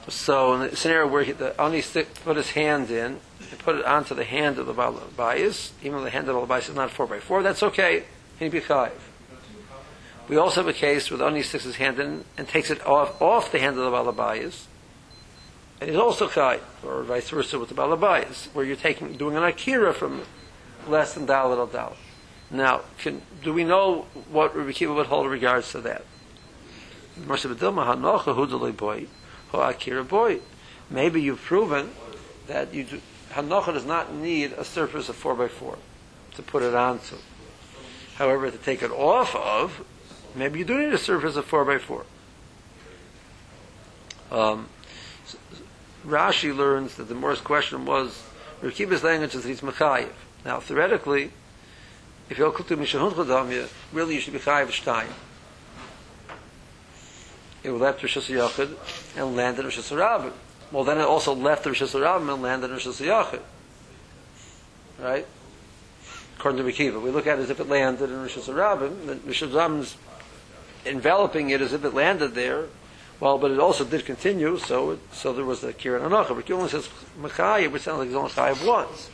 So 0.10 0.54
in 0.54 0.70
the 0.70 0.76
scenario 0.76 1.08
where 1.08 1.24
he, 1.24 1.32
the 1.32 1.82
stick 1.82 2.14
put 2.24 2.38
his 2.38 2.52
hand 2.52 2.92
in, 2.92 3.20
and 3.52 3.60
put 3.60 3.78
it 3.78 3.86
onto 3.86 4.14
the 4.14 4.26
hand 4.26 4.58
of 4.58 4.66
the 4.66 4.74
Balabayas, 4.74 5.72
even 5.82 6.00
though 6.00 6.04
the 6.04 6.10
hand 6.10 6.28
of 6.28 6.36
the 6.36 6.42
Balabayas 6.42 6.70
is 6.70 6.76
not 6.76 6.92
four 6.92 7.08
by 7.08 7.20
four, 7.20 7.42
that's 7.44 7.64
okay. 7.64 8.04
He'd 8.40 8.52
be 8.52 8.60
chayiv. 8.60 8.92
We 10.28 10.38
also 10.38 10.62
have 10.62 10.68
a 10.68 10.74
case 10.74 11.12
where 11.12 11.18
the 11.18 11.26
Ani 11.26 11.44
sticks 11.44 11.64
his 11.64 11.76
hand 11.76 12.00
in 12.00 12.26
and 12.38 12.48
takes 12.48 12.70
it 12.70 12.86
off 12.86 13.22
off 13.22 13.52
the 13.52 13.60
hand 13.60 13.78
of 13.78 13.84
the 13.84 13.92
Balabayas, 13.92 14.66
and 15.80 15.90
he's 15.90 16.00
also 16.00 16.28
chayiv, 16.28 16.62
or 16.84 17.04
vice 17.04 17.30
versa 17.30 17.60
with 17.60 17.70
the 17.70 17.76
Balabayas, 17.76 18.48
where 18.54 18.66
you're 18.66 18.76
taking 18.76 19.14
doing 19.14 19.36
an 19.36 19.44
akira 19.44 19.94
from 19.94 20.24
less 20.88 21.14
than 21.14 21.28
dalit 21.28 21.58
al 21.58 21.68
dalit. 21.68 21.98
Now, 22.52 22.82
can, 23.00 23.22
do 23.44 23.52
we 23.52 23.64
know 23.64 24.06
what 24.30 24.56
Rabbi 24.56 24.74
Kiva 24.74 24.94
would 24.94 25.08
hold 25.08 25.26
in 25.26 25.32
regards 25.32 25.72
to 25.72 25.82
that? 25.82 26.06
Boy. 29.54 30.40
Maybe 30.90 31.22
you've 31.22 31.42
proven 31.42 31.92
that 32.48 32.74
you 32.74 32.84
do, 32.84 33.02
Hanocha 33.32 33.74
does 33.74 33.86
not 33.86 34.14
need 34.14 34.52
a 34.54 34.64
surface 34.64 35.10
of 35.10 35.22
4x4 35.22 35.78
to 36.36 36.42
put 36.42 36.64
it 36.64 36.76
onto. 36.76 37.16
However, 38.16 38.52
to 38.52 38.58
take 38.58 38.84
it 38.84 38.92
off 38.92 39.36
of, 39.36 39.86
maybe 40.36 40.60
you 40.60 40.66
do 40.66 40.78
need 40.78 40.94
a 40.94 40.98
surface 40.98 41.36
of 41.36 41.50
4x4. 41.50 42.06
Um, 44.32 44.68
Rashi 46.06 46.56
learns 46.56 46.96
that 46.96 47.08
the 47.08 47.16
Morris 47.16 47.40
question 47.40 47.86
was 47.86 48.24
Rekiba's 48.62 49.04
language 49.04 49.36
is 49.36 49.44
that 49.44 49.50
he's 49.50 49.62
mechayiv. 49.62 50.10
Now, 50.44 50.60
theoretically, 50.60 51.32
if 52.30 52.38
you're 52.38 52.52
kultu 52.52 52.76
mishahun 52.78 53.70
really 53.94 54.16
you 54.16 54.22
should 54.22 54.34
be 54.34 54.40
chayiv 54.40 54.68
shtayim. 54.68 55.12
It 57.64 57.72
left 57.72 58.04
Rosh 58.04 58.18
Hashanah 58.18 58.76
and 59.16 59.36
landed 59.36 59.62
in 59.62 59.66
Rosh 59.66 59.80
Hashanah. 59.80 60.32
Well, 60.72 60.84
then 60.84 60.98
it 60.98 61.04
also 61.04 61.34
left 61.34 61.66
Rosh 61.66 61.82
Hashanah 61.82 62.34
and 62.34 62.42
landed 62.42 62.68
in 62.68 62.74
Rosh 62.74 62.88
Hashanah. 62.88 63.40
Right? 65.00 65.26
According 66.38 66.64
to 66.64 66.72
Rekiva. 66.72 67.02
We 67.02 67.12
look 67.12 67.26
at 67.26 67.40
it 67.40 67.44
as 67.44 67.50
if 67.50 67.60
it 67.60 67.70
landed 67.70 68.10
in 68.10 68.22
Rosh 68.22 68.38
Hashanah, 68.38 69.06
then 69.06 69.22
Rosh 69.26 69.96
enveloping 70.86 71.50
it 71.52 71.62
as 71.62 71.72
if 71.74 71.86
it 71.86 71.94
landed 71.94 72.36
there. 72.36 72.66
Well, 73.20 73.38
but 73.38 73.52
it 73.52 73.60
also 73.60 73.86
did 73.86 74.06
continue, 74.06 74.58
so 74.58 74.92
it, 74.92 75.00
so 75.14 75.32
there 75.32 75.46
was 75.46 75.62
the 75.62 75.72
Kiran 75.72 76.02
Anocha. 76.02 76.36
But 76.36 76.52
only 76.52 76.68
says 76.68 76.90
Machayim, 77.18 77.72
which 77.72 77.84
sounds 77.84 78.00
like 78.00 78.08
he's 78.08 78.18
only 78.18 78.32
Chayiv 78.32 78.68
once. 78.68 79.10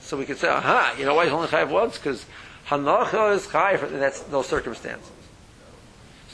So 0.00 0.16
we 0.16 0.24
could 0.24 0.38
say, 0.38 0.48
aha, 0.48 0.96
you 0.98 1.04
know 1.04 1.14
why 1.14 1.24
he's 1.24 1.32
only 1.32 1.46
Chayiv 1.46 1.68
once? 1.68 1.98
Because 1.98 2.26
Hanocha 2.68 3.36
is 3.36 3.46
Chayiv, 3.46 3.84
and 3.84 4.02
that's 4.02 4.20
those 4.20 4.46
circumstances. 4.46 5.12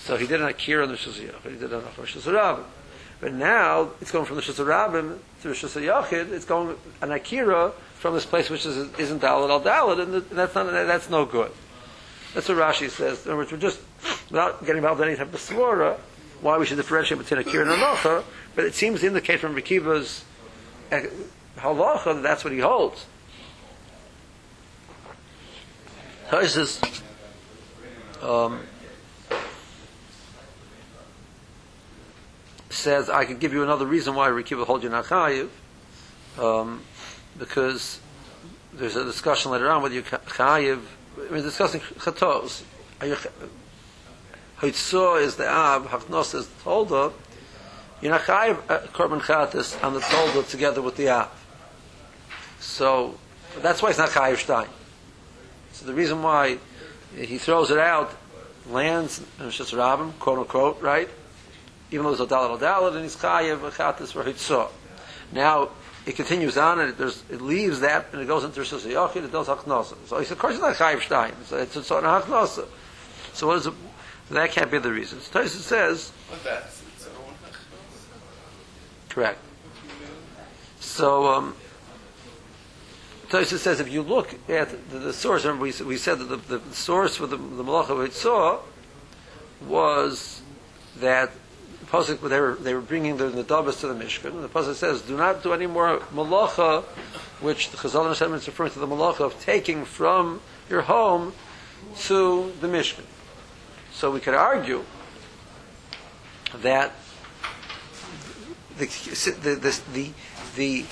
So 0.04 0.16
he 0.16 0.26
did 0.26 0.40
an 0.40 0.48
Akira 0.48 0.82
in 0.82 0.90
the 0.90 0.96
Shaziyach, 0.96 1.48
he 1.48 1.56
did 1.56 1.72
an 1.72 1.84
Akira 1.84 2.64
But 3.20 3.32
now 3.34 3.90
it's 4.00 4.10
going 4.10 4.24
from 4.24 4.34
the 4.34 4.42
Shazarabim 4.42 5.18
to 5.42 5.48
the 5.48 5.54
Shazayachid, 5.54 6.32
it's 6.32 6.44
going 6.44 6.76
an 7.00 7.12
Akira 7.12 7.70
from 7.94 8.14
this 8.14 8.26
place 8.26 8.50
which 8.50 8.66
is, 8.66 8.76
isn't 8.98 9.22
Dalit 9.22 9.48
al 9.48 9.60
Dalit, 9.60 10.02
and 10.02 10.22
that's, 10.36 10.56
not, 10.56 10.72
that's 10.72 11.08
no 11.08 11.24
good. 11.24 11.52
That's 12.34 12.48
what 12.48 12.58
Rashi 12.58 12.90
says. 12.90 13.24
In 13.24 13.30
other 13.30 13.36
words, 13.36 13.52
we're 13.52 13.58
just, 13.58 13.78
without 14.28 14.60
getting 14.62 14.78
involved 14.78 15.00
in 15.02 15.06
any 15.06 15.16
type 15.16 15.32
of 15.32 15.38
Svora, 15.38 15.96
why 16.40 16.58
we 16.58 16.66
should 16.66 16.78
differentiate 16.78 17.20
between 17.20 17.38
Akira 17.38 17.62
and 17.62 17.80
Anocha, 17.80 18.24
but 18.56 18.64
it 18.64 18.74
seems 18.74 19.02
to 19.02 19.06
indicate 19.06 19.38
from 19.38 19.54
Rekiva's 19.54 20.24
eh, 20.90 21.06
halacha 21.58 22.16
that 22.16 22.22
that's 22.22 22.42
what 22.42 22.52
he 22.52 22.58
holds. 22.58 23.06
Tosis 26.28 26.82
um, 28.20 28.58
says, 32.72 33.10
I 33.10 33.24
could 33.24 33.40
give 33.40 33.52
you 33.52 33.62
another 33.62 33.86
reason 33.86 34.14
why 34.14 34.28
Rekiva 34.28 34.66
holds 34.66 34.84
you 34.84 34.90
not 34.90 35.04
chayiv, 35.04 35.48
um, 36.38 36.82
because 37.38 38.00
there's 38.72 38.96
a 38.96 39.04
discussion 39.04 39.50
later 39.52 39.70
on 39.70 39.82
whether 39.82 39.94
you 39.94 40.02
chayiv. 40.02 40.80
Mean, 41.30 41.42
discussing 41.42 41.80
chatos. 41.80 42.62
Hitzor 44.60 45.20
is 45.20 45.36
the 45.36 45.46
Ab, 45.46 45.86
Hafnos 45.86 46.34
is 46.34 46.46
the 46.46 46.62
Tolda, 46.62 47.12
you're 48.00 48.10
not 48.10 48.22
chayiv 48.22 48.58
uh, 48.68 48.80
Korban 48.88 49.20
Chatas 49.20 49.82
on 49.84 49.94
the 49.94 50.00
Tolda 50.00 50.48
together 50.48 50.82
with 50.82 50.96
the 50.96 51.08
Ab. 51.08 51.30
So, 52.58 53.18
that's 53.60 53.82
why 53.82 53.90
it's 53.90 53.98
not 53.98 54.10
chayiv 54.10 54.38
Stein. 54.38 54.68
So 55.72 55.86
the 55.86 55.94
reason 55.94 56.22
why 56.22 56.58
he 57.16 57.38
throws 57.38 57.70
it 57.70 57.78
out, 57.78 58.12
lands, 58.68 59.20
and 59.38 59.48
it's 59.48 59.56
just 59.56 59.72
Rabbim, 59.72 60.18
quote 60.18 60.38
unquote, 60.38 60.80
right? 60.80 61.08
Even 61.92 62.06
though 62.06 62.12
it's 62.12 62.20
a 62.20 62.26
Dalit 62.26 62.56
a 62.56 62.64
Dalit, 62.64 62.94
and 62.94 63.02
he's 63.02 63.16
chayiv 63.16 63.58
Chatas 63.70 64.12
for 64.12 64.24
Hitzor. 64.24 64.70
Now, 65.30 65.68
it 66.04 66.16
continues 66.16 66.56
on 66.56 66.80
and 66.80 66.98
it, 66.98 67.24
it 67.30 67.40
leaves 67.40 67.80
that 67.80 68.06
and 68.12 68.22
it 68.22 68.26
goes 68.26 68.44
into 68.44 68.60
Rosh 68.60 68.72
Hashanah, 68.72 69.16
it 69.16 69.32
does 69.32 69.46
Hachnosa. 69.46 69.96
So 70.06 70.18
he 70.18 70.24
said, 70.24 70.32
of 70.32 70.38
course 70.38 70.54
it's 70.54 70.62
not 70.62 70.74
Chayiv 70.74 71.02
Stein. 71.02 71.32
So 71.44 71.58
it's 71.58 71.76
a 71.76 71.84
sort 71.84 72.04
of 72.04 72.24
Hachnosa. 72.24 72.66
So 73.32 73.46
what 73.46 73.58
is 73.58 73.66
it? 73.66 73.74
That 74.30 74.50
can't 74.50 74.70
be 74.70 74.78
the 74.78 74.90
reason. 74.90 75.18
Taisa 75.18 75.48
says. 75.48 76.10
"What 76.28 76.42
that?" 76.44 76.70
Correct. 79.08 79.38
So 80.80 81.26
um, 81.26 81.54
Taisa 83.28 83.58
says 83.58 83.78
if 83.78 83.90
you 83.90 84.02
look 84.02 84.34
at 84.48 84.90
the, 84.90 84.98
the 84.98 85.12
source, 85.12 85.44
remember 85.44 85.64
we, 85.64 85.72
we 85.84 85.98
said 85.98 86.18
that 86.18 86.48
the, 86.48 86.58
the 86.58 86.74
source 86.74 87.16
for 87.16 87.26
the, 87.26 87.36
the 87.36 87.62
Malacha 87.62 88.10
saw 88.12 88.60
was 89.66 90.40
that 90.96 91.30
pasuk 91.92 92.20
they 92.28 92.40
were 92.40 92.54
they 92.54 92.74
were 92.74 92.80
bringing 92.80 93.18
the, 93.18 93.28
the 93.28 93.42
to 93.42 93.86
the 93.86 93.94
Mishkan. 93.94 94.30
And 94.30 94.44
the 94.44 94.48
pasuk 94.48 94.74
says, 94.74 95.02
"Do 95.02 95.16
not 95.16 95.42
do 95.42 95.52
any 95.52 95.66
more 95.66 95.98
malacha," 96.14 96.84
which 97.40 97.70
the 97.70 97.76
Chazal 97.76 98.08
Hashem 98.08 98.32
is 98.34 98.46
referring 98.46 98.72
to 98.72 98.78
the 98.78 98.86
malacha 98.86 99.20
of 99.20 99.38
taking 99.40 99.84
from 99.84 100.40
your 100.70 100.82
home 100.82 101.34
to 102.04 102.52
the 102.60 102.66
Mishkan. 102.66 103.04
So 103.92 104.10
we 104.10 104.20
could 104.20 104.34
argue 104.34 104.84
that 106.62 106.92
the, 108.78 108.86
the, 108.86 109.54
the, 109.54 109.80
the, 109.92 110.10
the 110.56 110.86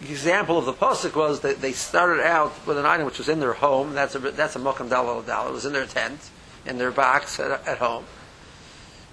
example 0.00 0.58
of 0.58 0.66
the 0.66 0.72
pasuk 0.72 1.16
was 1.16 1.40
that 1.40 1.60
they 1.60 1.72
started 1.72 2.24
out 2.24 2.52
with 2.66 2.78
an 2.78 2.86
item 2.86 3.06
which 3.06 3.18
was 3.18 3.28
in 3.28 3.40
their 3.40 3.54
home. 3.54 3.94
That's 3.94 4.14
a 4.14 4.18
that's 4.18 4.56
a 4.56 4.58
mokam 4.58 4.88
dalal 4.88 5.22
dal. 5.22 5.48
It 5.48 5.52
was 5.52 5.66
in 5.66 5.72
their 5.72 5.86
tent, 5.86 6.30
in 6.64 6.78
their 6.78 6.90
box 6.90 7.40
at, 7.40 7.66
at, 7.66 7.78
home, 7.78 8.04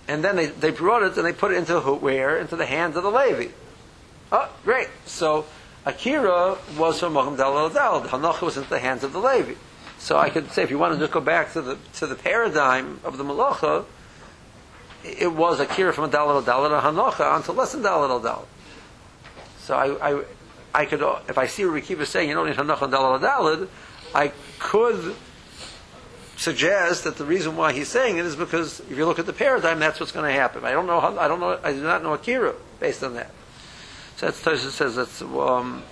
and 0.08 0.24
then 0.24 0.36
they, 0.36 0.48
they 0.48 0.72
brought 0.72 1.04
it 1.04 1.18
and 1.18 1.26
they 1.26 1.34
put 1.34 1.52
it 1.52 1.58
into 1.58 1.80
where 1.80 2.38
into 2.38 2.56
the 2.56 2.66
hands 2.66 2.96
of 2.96 3.04
the 3.04 3.12
Levi. 3.12 3.52
Oh, 4.32 4.50
great! 4.64 4.90
So 5.06 5.46
Akira 5.86 6.58
was 6.78 7.00
from 7.00 7.14
mokam 7.14 7.38
dalal 7.38 7.70
dal. 7.70 8.02
Hanocha 8.02 8.42
was 8.42 8.58
into 8.58 8.70
the 8.70 8.80
hands 8.80 9.04
of 9.04 9.14
the 9.14 9.20
Levi. 9.20 9.54
So 10.00 10.18
I 10.18 10.30
could 10.30 10.52
say, 10.52 10.64
if 10.64 10.72
you 10.72 10.78
want 10.78 10.94
to 10.94 11.00
just 11.00 11.14
go 11.14 11.22
back 11.22 11.54
to 11.54 11.62
the 11.62 11.78
to 11.94 12.08
the 12.08 12.16
paradigm 12.16 13.00
of 13.04 13.18
the 13.18 13.24
malacha, 13.24 13.86
it 15.04 15.32
was 15.32 15.60
Akira 15.60 15.94
from 15.94 16.06
a 16.06 16.10
dalit 16.10 16.44
dalit 16.44 16.78
a 16.78 16.82
hanocha 16.82 17.34
onto 17.34 17.52
less 17.52 17.74
than 17.74 17.84
dalit 17.84 18.22
dalit. 18.22 18.46
So 19.60 19.76
I, 19.76 20.12
I, 20.12 20.24
I 20.74 20.86
could, 20.86 21.02
if 21.30 21.38
I 21.38 21.48
see 21.48 21.66
what 21.66 21.82
Rikiva 21.82 22.06
saying 22.06 22.28
you 22.28 22.36
don't 22.36 22.48
need 22.48 22.60
and 22.60 22.70
dalit 22.70 23.22
dalit, 23.22 23.70
I 24.14 24.32
could 24.60 25.16
suggest 26.44 27.06
that 27.06 27.16
the 27.16 27.24
reason 27.26 27.56
why 27.56 27.72
he's 27.72 27.88
saying 27.88 28.18
it 28.18 28.26
is 28.26 28.36
because 28.36 28.82
if 28.82 28.98
you 28.98 29.06
look 29.06 29.18
at 29.18 29.26
the 29.26 29.34
paradigm, 29.34 29.80
that's 29.80 30.00
what's 30.00 30.12
going 30.12 30.26
to 30.26 30.40
happen. 30.40 30.66
I 30.66 30.72
don't 30.72 30.86
know. 30.86 31.00
How, 31.00 31.18
I 31.18 31.28
don't 31.28 31.40
know. 31.40 31.58
I 31.64 31.72
do 31.72 31.82
not 31.82 32.04
know 32.04 32.14
Akira 32.14 32.54
based 32.80 33.04
on 33.04 33.14
that. 33.16 33.32
So 34.18 34.28
that's 34.28 34.44
Tosha 34.44 34.70
says 34.70 34.96
that's 34.96 35.22
um, 35.22 35.84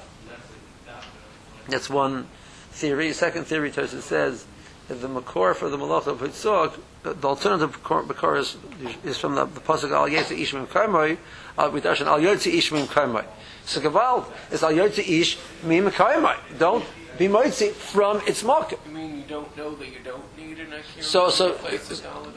that's 1.67 1.89
one 1.89 2.27
theory. 2.71 3.13
Second 3.13 3.45
theory, 3.45 3.71
Tosa 3.71 4.01
says 4.01 4.45
that 4.87 4.95
the 4.95 5.07
makor 5.07 5.55
for 5.55 5.69
the 5.69 5.77
malach 5.77 6.07
of 6.07 6.19
Hitzog, 6.19 6.77
the 7.03 7.27
alternative 7.27 7.81
makor 7.83 8.37
is, 8.37 8.57
is 9.03 9.17
from 9.17 9.35
the, 9.35 9.45
the 9.45 9.61
pasuk 9.61 9.91
Al 9.91 10.07
Yetzi 10.07 10.39
Ishmim 10.39 10.67
Kaimoy, 10.67 11.17
Al 11.57 11.71
Midarshan 11.71 12.07
Al 12.07 12.19
Yetzi 12.19 12.53
Ishmim 12.53 12.85
Kaimoy. 12.85 13.25
So 13.65 13.79
Gavald 13.79 14.25
is 14.51 14.63
Al 14.63 14.71
Yetzi 14.71 15.21
Ish 15.21 15.37
Mim 15.63 15.89
Kaimoy. 15.91 16.37
Don't 16.57 16.85
be 17.21 17.33
moitzi 17.33 17.71
from 17.71 18.21
its 18.27 18.43
market. 18.43 18.79
You 18.85 18.93
mean 18.93 19.17
you 19.17 19.23
don't 19.27 19.55
know 19.55 19.75
that 19.75 19.87
you 19.87 19.99
don't 20.03 20.37
need 20.37 20.59
an 20.59 20.73
akira? 20.73 21.03
So, 21.03 21.29
so, 21.29 21.57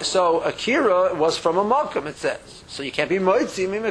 so 0.00 0.41
akira 0.41 1.14
was 1.14 1.37
from 1.37 1.59
a 1.59 1.64
malkum, 1.64 2.07
it 2.07 2.17
says. 2.17 2.64
So 2.69 2.83
you 2.83 2.93
can't 2.93 3.09
be 3.09 3.17
moitzi 3.17 3.69
mim 3.69 3.83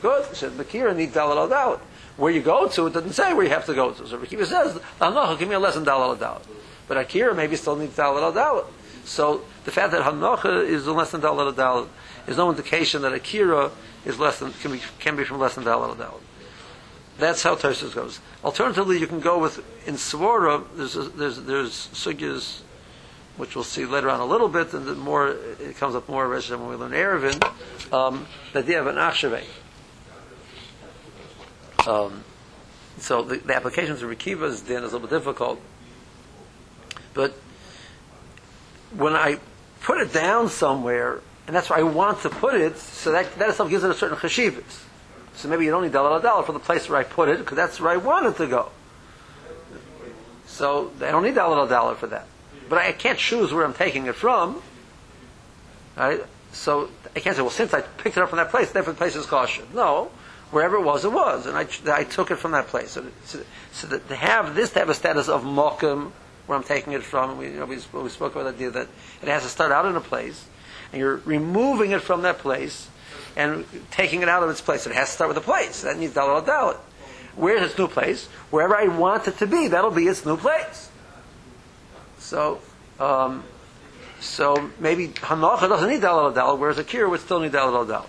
Good. 0.00 0.36
So 0.36 0.52
akira 0.58 0.94
needs 0.94 1.14
dalal 1.14 1.38
al 1.38 1.48
dalal 1.48 1.80
where 2.20 2.30
you 2.30 2.42
go 2.42 2.68
to, 2.68 2.86
it 2.86 2.92
doesn't 2.92 3.14
say 3.14 3.32
where 3.32 3.44
you 3.44 3.50
have 3.50 3.64
to 3.64 3.74
go 3.74 3.92
to. 3.92 4.06
So 4.06 4.18
Rekiva 4.18 4.44
says, 4.44 4.78
Hanocha, 5.00 5.38
give 5.38 5.48
me 5.48 5.54
a 5.54 5.58
lesson 5.58 5.84
dalal 5.84 6.14
dalal. 6.16 6.42
But 6.86 6.98
Akira 6.98 7.34
maybe 7.34 7.56
still 7.56 7.76
needs 7.76 7.96
dalal 7.96 8.30
dalal. 8.32 8.66
So 9.04 9.42
the 9.64 9.70
fact 9.70 9.92
that 9.92 10.02
Hanocha 10.02 10.66
is 10.66 10.86
a 10.86 10.92
lesson 10.92 11.22
dalal 11.22 11.50
dalal 11.52 11.88
is 12.26 12.36
no 12.36 12.50
indication 12.50 13.02
that 13.02 13.14
Akira 13.14 13.70
is 14.04 14.18
less 14.18 14.38
than 14.38 14.52
can 14.52 14.72
be 14.72 14.82
can 14.98 15.16
be 15.16 15.24
from 15.24 15.38
less 15.38 15.54
than 15.54 15.64
dalal 15.64 15.94
dalal. 15.94 16.20
That's 17.20 17.42
how 17.42 17.54
Tosus 17.54 17.94
goes. 17.94 18.18
Alternatively, 18.42 18.98
you 18.98 19.06
can 19.06 19.20
go 19.20 19.38
with 19.38 19.58
in 19.86 19.94
Svora. 19.94 20.64
There's 20.74 20.96
a, 20.96 21.02
there's 21.02 21.42
there's 21.42 21.88
sugyas 21.92 22.62
which 23.36 23.54
we'll 23.54 23.64
see 23.64 23.86
later 23.86 24.10
on 24.10 24.20
a 24.20 24.24
little 24.24 24.48
bit, 24.48 24.74
and 24.74 24.98
more 24.98 25.28
it 25.28 25.76
comes 25.76 25.94
up 25.94 26.08
more 26.08 26.28
when 26.28 26.68
we 26.68 26.76
learn 26.76 26.92
Eruvin. 26.92 27.42
Um, 27.92 28.26
the 28.52 28.58
idea 28.60 28.80
of 28.80 28.86
an 28.86 28.96
achshavei. 28.96 29.44
Um, 31.86 32.24
so 32.98 33.22
the, 33.22 33.38
the 33.38 33.54
application 33.54 33.96
to 33.96 34.04
Rikiva's 34.04 34.60
din 34.60 34.84
is 34.84 34.92
a 34.92 34.96
little 34.96 35.08
bit 35.08 35.10
difficult. 35.10 35.60
But 37.14 37.32
when 38.94 39.14
I 39.14 39.38
put 39.80 40.00
it 40.00 40.12
down 40.12 40.50
somewhere, 40.50 41.20
and 41.46 41.56
that's 41.56 41.70
where 41.70 41.78
I 41.78 41.82
want 41.82 42.20
to 42.22 42.30
put 42.30 42.54
it, 42.54 42.76
so 42.76 43.12
that, 43.12 43.38
that 43.38 43.48
itself 43.48 43.70
gives 43.70 43.84
it 43.84 43.90
a 43.90 43.94
certain 43.94 44.18
chashivas. 44.18 44.84
So 45.34 45.48
maybe 45.48 45.64
you 45.64 45.70
don't 45.70 45.82
need 45.82 45.92
dalal 45.92 46.20
dalal 46.20 46.42
for 46.42 46.52
the 46.52 46.58
place 46.58 46.88
where 46.88 46.98
I 46.98 47.04
put 47.04 47.28
it, 47.28 47.38
because 47.38 47.56
that's 47.56 47.80
where 47.80 47.92
I 47.92 47.96
want 47.96 48.26
it 48.26 48.36
to 48.36 48.46
go. 48.46 48.70
So 50.46 50.92
I 50.98 51.10
don't 51.10 51.22
need 51.22 51.34
dalal 51.34 51.66
dalal 51.66 51.94
for 51.94 52.08
that. 52.08 52.26
But 52.68 52.78
I 52.78 52.92
can't 52.92 53.18
choose 53.18 53.52
where 53.52 53.64
I'm 53.64 53.74
taking 53.74 54.06
it 54.06 54.14
from. 54.14 54.62
Right? 55.96 56.20
So 56.52 56.90
I 57.14 57.20
can't 57.20 57.36
say, 57.36 57.42
well, 57.42 57.50
since 57.50 57.72
I 57.72 57.80
picked 57.80 58.16
it 58.16 58.22
up 58.22 58.28
from 58.28 58.38
that 58.38 58.50
place, 58.50 58.70
therefore 58.70 58.92
the 58.92 58.98
place 58.98 59.16
is 59.16 59.26
kosher. 59.26 59.62
No 59.74 60.10
wherever 60.50 60.76
it 60.76 60.82
was, 60.82 61.04
it 61.04 61.12
was, 61.12 61.46
and 61.46 61.56
I, 61.56 61.66
I 61.92 62.04
took 62.04 62.30
it 62.30 62.36
from 62.36 62.52
that 62.52 62.66
place. 62.66 62.90
So, 62.90 63.06
so, 63.24 63.40
so 63.72 63.86
that 63.88 64.08
to 64.08 64.16
have 64.16 64.54
this 64.54 64.70
to 64.70 64.80
have 64.80 64.88
a 64.88 64.94
status 64.94 65.28
of 65.28 65.44
mokum, 65.44 66.12
where 66.46 66.58
I'm 66.58 66.64
taking 66.64 66.92
it 66.92 67.02
from, 67.02 67.38
we, 67.38 67.46
you 67.46 67.60
know, 67.60 67.66
we, 67.66 67.78
we 67.92 68.08
spoke 68.08 68.34
about 68.34 68.44
the 68.44 68.50
idea 68.50 68.70
that 68.70 68.88
it 69.22 69.28
has 69.28 69.44
to 69.44 69.48
start 69.48 69.70
out 69.70 69.86
in 69.86 69.94
a 69.94 70.00
place, 70.00 70.44
and 70.92 71.00
you're 71.00 71.16
removing 71.18 71.92
it 71.92 72.02
from 72.02 72.22
that 72.22 72.38
place 72.38 72.88
and 73.36 73.64
taking 73.90 74.22
it 74.22 74.28
out 74.28 74.42
of 74.42 74.50
its 74.50 74.60
place. 74.60 74.86
It 74.86 74.94
has 74.94 75.08
to 75.08 75.14
start 75.14 75.28
with 75.28 75.36
a 75.36 75.42
place. 75.42 75.82
That 75.82 75.98
needs 75.98 76.14
dalit 76.14 76.46
dalit. 76.46 76.78
Where's 77.36 77.62
its 77.62 77.78
new 77.78 77.88
place? 77.88 78.26
Wherever 78.50 78.76
I 78.76 78.88
want 78.88 79.28
it 79.28 79.38
to 79.38 79.46
be, 79.46 79.68
that'll 79.68 79.90
be 79.90 80.06
its 80.06 80.26
new 80.26 80.36
place. 80.36 80.90
So, 82.18 82.60
um, 82.98 83.44
so 84.20 84.70
maybe 84.78 85.08
Hanocha 85.08 85.68
doesn't 85.68 85.88
need 85.88 86.02
Dalal 86.02 86.32
Dal, 86.32 86.58
whereas 86.58 86.78
a 86.78 86.84
Kira 86.84 87.08
would 87.08 87.20
still 87.20 87.40
need 87.40 87.52
Dalal 87.52 87.86
Dal. 87.86 88.06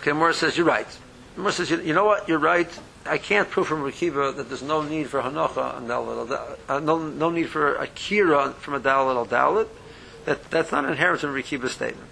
Okay, 0.00 0.12
Morris 0.12 0.38
says, 0.38 0.56
you're 0.56 0.66
right. 0.66 0.86
Morris 1.36 1.56
says, 1.56 1.70
you, 1.70 1.92
know 1.92 2.04
what, 2.04 2.28
you're 2.28 2.38
right. 2.38 2.68
I 3.04 3.18
can't 3.18 3.50
prove 3.50 3.66
from 3.66 3.82
Rekiva 3.82 4.36
that 4.36 4.48
there's 4.48 4.62
no 4.62 4.82
need 4.82 5.08
for 5.08 5.20
Hanocha 5.20 5.78
and 5.78 5.88
Dalal 5.88 6.26
Dal, 6.26 6.56
uh, 6.68 6.80
no, 6.80 6.98
no 6.98 7.30
need 7.30 7.48
for 7.48 7.74
Akira 7.74 8.52
from 8.52 8.74
a 8.74 8.80
Dalal 8.80 9.26
Dalit. 9.26 9.68
That, 10.30 10.48
that's 10.48 10.70
not 10.70 10.84
inherent 10.84 11.24
in 11.24 11.30
Rekiva's 11.30 11.72
statement. 11.72 12.08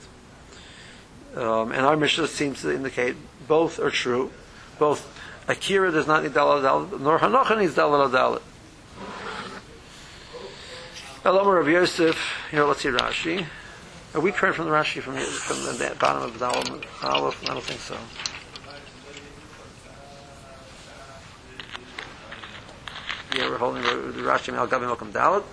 Um, 1.36 1.70
and 1.70 1.86
our 1.86 1.96
Mishnah 1.96 2.26
seems 2.26 2.62
to 2.62 2.74
indicate 2.74 3.14
both 3.46 3.78
are 3.78 3.92
true. 3.92 4.32
Both 4.76 5.06
Akira 5.46 5.92
does 5.92 6.08
not 6.08 6.24
need 6.24 6.34
Dalal 6.34 6.98
nor 6.98 7.20
Hanocha 7.20 7.56
needs 7.56 7.76
Dalal 7.76 8.10
Dalit. 8.10 8.42
Elamar 11.22 11.58
Rav 11.58 11.68
Yosef, 11.68 12.18
here, 12.50 12.64
let's 12.64 12.80
see 12.80 12.88
Rashi. 12.88 13.46
Are 14.14 14.20
we 14.20 14.32
correct 14.32 14.56
from 14.56 14.64
the 14.64 14.72
Rashi 14.72 15.00
from 15.00 15.14
from 15.14 15.78
the 15.78 15.94
bottom 16.00 16.22
of 16.22 16.36
the 16.36 16.44
Dalit? 16.44 16.86
I 17.04 17.54
don't 17.54 17.62
think 17.62 17.78
so. 17.78 17.96
Yeah, 23.36 23.48
we're 23.48 23.58
holding 23.58 23.82
the 23.84 24.22
Rashi 24.22 24.52
Mal 24.52 24.66
Gabi 24.66 24.88
Malcolm 24.88 25.12
Dalit. 25.12 25.44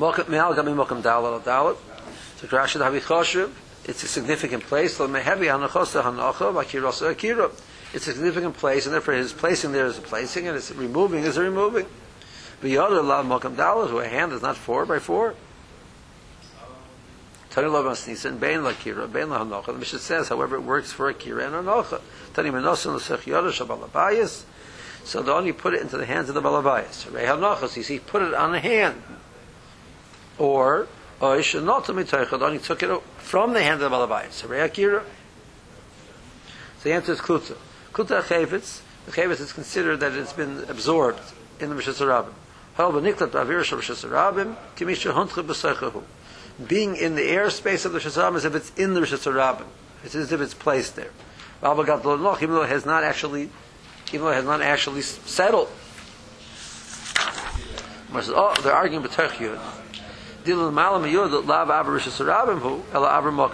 Malcolm 0.00 0.30
Mal 0.30 0.54
Gabi 0.54 0.74
Malcolm 0.74 1.02
Dalit 1.02 1.42
Dalit. 1.42 1.76
So 2.38 2.46
Rashi 2.46 2.78
the 2.78 2.84
Havi 2.84 3.02
Choshev. 3.02 3.50
It's 3.84 4.02
a 4.02 4.08
significant 4.08 4.62
place. 4.62 4.98
Lo 4.98 5.06
mehevi 5.06 5.46
hanachosa 5.46 6.02
hanacha 6.02 6.52
v'akirasa 6.54 7.10
akira. 7.10 7.50
It's 7.92 8.08
a 8.08 8.14
significant 8.14 8.56
place, 8.56 8.86
and 8.86 8.94
therefore 8.94 9.14
his 9.14 9.34
placing 9.34 9.72
there 9.72 9.84
is 9.84 9.98
a 9.98 10.00
placing, 10.00 10.46
and 10.46 10.54
his 10.54 10.74
removing 10.74 11.24
is 11.24 11.36
a 11.36 11.42
removing. 11.42 11.84
V'yoder 12.62 13.04
lav 13.04 13.26
malkam 13.26 13.56
dalas, 13.56 13.90
who 13.90 13.98
a 13.98 14.08
hand 14.08 14.32
is 14.32 14.40
not 14.40 14.56
four 14.56 14.86
by 14.86 14.98
four. 14.98 15.34
Tani 17.50 17.66
lav 17.66 17.84
asnisan 17.84 18.40
bein 18.40 18.60
lakira 18.60 19.10
bein 19.12 19.26
lahanocha. 19.26 19.66
The 19.66 19.74
Mishnah 19.74 19.98
says, 19.98 20.28
however, 20.28 20.56
it 20.56 20.62
works 20.62 20.92
for 20.92 21.10
akira 21.10 21.44
and 21.44 21.66
hanocha. 21.66 22.00
Tani 22.32 22.48
menosan 22.48 22.94
l'sech 22.94 23.26
yoder 23.26 23.50
shabalabayas. 23.50 24.44
So 25.04 25.20
the 25.20 25.34
only 25.34 25.52
put 25.52 25.74
it 25.74 25.82
into 25.82 25.98
the 25.98 26.06
hands 26.06 26.30
of 26.30 26.34
the 26.34 26.40
balabayas. 26.40 27.12
Rei 27.12 27.24
hanochas, 27.24 27.76
you 27.76 27.82
see, 27.82 27.98
put 27.98 28.22
it 28.22 28.32
on 28.32 28.52
the 28.52 28.60
hand. 28.60 29.02
Or 30.40 30.88
uh, 31.20 31.24
Oish 31.26 31.62
not 31.62 31.84
to 31.84 31.92
mitoichad, 31.92 32.52
he 32.54 32.58
took 32.58 32.82
it 32.82 33.02
from 33.18 33.52
the 33.52 33.62
hand 33.62 33.82
of 33.82 33.90
the 33.90 33.96
Balabayas. 33.96 34.32
So 34.32 34.48
Reakira. 34.48 35.02
So 36.78 36.84
the 36.84 36.94
answer 36.94 37.12
is 37.12 37.20
Kluta. 37.20 37.58
Kluta 37.92 38.22
Chavetz, 38.22 38.80
the 39.04 39.12
Chavetz 39.12 39.40
is 39.40 39.52
considered 39.52 40.00
that 40.00 40.14
it's 40.14 40.32
been 40.32 40.64
absorbed 40.66 41.20
in 41.60 41.68
the 41.68 41.76
Rishas 41.76 42.00
Rabim. 42.00 42.32
Hal 42.74 42.90
b'niklat 42.92 43.28
b'avir 43.32 43.62
shal 43.62 43.80
Rishas 43.80 44.08
Rabim, 44.08 44.56
kimisha 44.76 45.12
huntcha 45.12 45.44
b'seichahu. 45.44 46.02
Being 46.66 46.96
in 46.96 47.16
the 47.16 47.22
airspace 47.22 47.84
of 47.84 47.92
the 47.92 47.98
Rabim 47.98 48.36
is 48.36 48.46
if 48.46 48.54
it's 48.54 48.72
in 48.76 48.94
the 48.94 49.00
Rishas 49.00 49.30
Rabim. 49.30 49.66
It's 50.04 50.14
as 50.14 50.32
if 50.32 50.40
it's 50.40 50.54
placed 50.54 50.96
there. 50.96 51.10
Even 51.62 51.86
though 51.86 52.62
it 52.62 52.70
has 52.70 52.86
not 52.86 53.04
actually, 53.04 53.50
even 54.08 54.22
though 54.22 54.30
it 54.30 54.36
has 54.36 54.46
not 54.46 54.62
actually 54.62 55.02
settled. 55.02 55.68
Oh, 58.14 58.54
they're 58.62 58.72
arguing 58.72 59.04
b'terch 59.04 59.32
yud. 59.32 59.60
Hu 60.44 60.52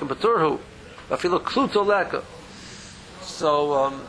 batur 0.08 0.38
hu 0.40 0.58
kluto 1.40 1.86
leka. 1.86 2.22
So, 3.22 3.74
um, 3.74 4.00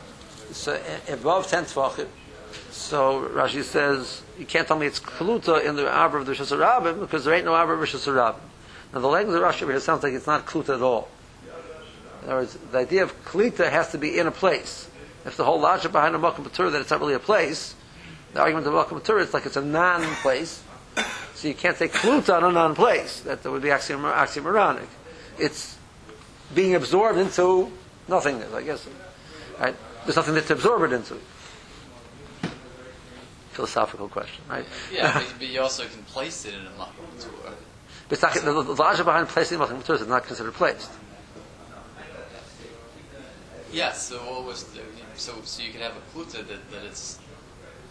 so 0.52 0.80
above 1.10 1.48
ten. 1.48 1.66
So 1.66 3.30
Rashi 3.34 3.64
says 3.64 4.22
you 4.38 4.46
can't 4.46 4.68
tell 4.68 4.78
me 4.78 4.86
it's 4.86 5.00
kluta 5.00 5.66
in 5.66 5.76
the 5.76 5.88
avar 5.88 6.20
of 6.20 6.26
the 6.26 6.34
rishas 6.34 6.56
rabim 6.56 7.00
because 7.00 7.26
there 7.26 7.34
ain't 7.34 7.46
no 7.46 7.54
avar 7.54 7.74
of 7.74 7.80
rishas 7.80 8.08
rabim. 8.08 8.40
Now 8.94 9.00
the 9.00 9.08
language 9.08 9.36
of 9.36 9.42
Rashi 9.42 9.68
here 9.68 9.80
sounds 9.80 10.04
like 10.04 10.14
it's 10.14 10.28
not 10.28 10.46
kluta 10.46 10.76
at 10.76 10.82
all. 10.82 11.10
In 12.24 12.30
other 12.30 12.42
words, 12.42 12.58
the 12.72 12.78
idea 12.78 13.04
of 13.04 13.26
klita 13.26 13.70
has 13.70 13.92
to 13.92 13.98
be 13.98 14.18
in 14.18 14.28
a 14.28 14.32
place. 14.32 14.90
If 15.26 15.36
the 15.38 15.44
whole 15.44 15.60
logic 15.60 15.92
behind 15.92 16.16
a 16.16 16.20
mokim 16.20 16.46
batur 16.46 16.72
that 16.72 16.82
it's 16.82 16.92
not 16.92 17.00
really 17.00 17.14
a 17.14 17.20
place, 17.20 17.76
the 18.34 18.40
argument 18.42 18.68
of 18.68 18.74
mokim 18.74 19.02
batur 19.02 19.20
is 19.20 19.34
like 19.34 19.46
it's 19.46 19.58
a 19.58 19.62
non-place. 19.62 20.62
So 21.38 21.48
you 21.48 21.54
can't 21.54 21.78
say 21.78 21.88
kluta 21.88 22.36
on 22.36 22.46
a 22.46 22.52
non-place. 22.52 23.20
That, 23.20 23.44
that 23.44 23.52
would 23.52 23.62
be 23.62 23.70
axiom- 23.70 24.02
oxymoronic. 24.02 24.88
It's 25.38 25.78
being 26.56 26.74
absorbed 26.74 27.20
into 27.20 27.72
nothingness, 28.08 28.52
I 28.52 28.64
guess. 28.64 28.88
Right? 29.60 29.76
There's 30.04 30.16
nothing 30.16 30.34
that's 30.34 30.50
absorbed 30.50 30.92
into. 30.92 31.20
Philosophical 33.52 34.08
question, 34.10 34.44
right? 34.50 34.66
Yeah, 34.92 35.24
but, 35.38 35.48
you 35.48 35.62
also 35.62 35.86
can 35.86 36.02
place 36.06 36.46
it 36.46 36.56
in 36.56 36.62
a 36.62 36.72
makom. 36.72 37.30
But 37.44 37.54
it's 38.10 38.22
not, 38.24 38.34
the, 38.34 38.64
the 38.64 38.74
logic 38.74 39.06
behind 39.06 39.28
placing 39.28 39.60
Malchim 39.60 39.86
Torah 39.86 40.00
is 40.00 40.08
not 40.08 40.24
considered 40.26 40.56
placed. 40.56 40.90
Yes. 43.72 44.08
So 44.08 44.18
what 44.18 44.44
was 44.44 44.64
the, 44.64 44.80
so 45.16 45.36
so 45.44 45.62
you 45.62 45.72
can 45.72 45.82
have 45.82 45.94
a 45.96 46.18
kluta 46.18 46.48
that, 46.48 46.72
that 46.72 46.84
it's 46.84 47.20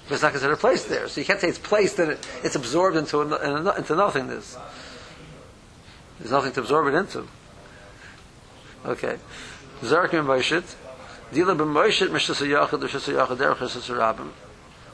But 0.08 0.14
it's 0.14 0.22
not 0.22 0.32
considered 0.32 0.58
placed 0.58 0.88
there. 0.88 1.08
So 1.08 1.20
you 1.20 1.26
can't 1.26 1.40
say 1.40 1.48
it's 1.48 1.58
placed 1.58 1.98
and 1.98 2.12
it, 2.12 2.28
it's 2.44 2.54
absorbed 2.54 2.96
into, 2.96 3.20
into 3.20 3.94
nothingness. 3.94 4.56
There's 6.18 6.30
nothing 6.30 6.52
to 6.52 6.60
absorb 6.60 6.86
it 6.86 6.94
into. 6.96 7.26
Okay. 8.84 9.18
Moshit. 9.82 10.74
Dila 11.32 11.56
Derech. 13.86 14.30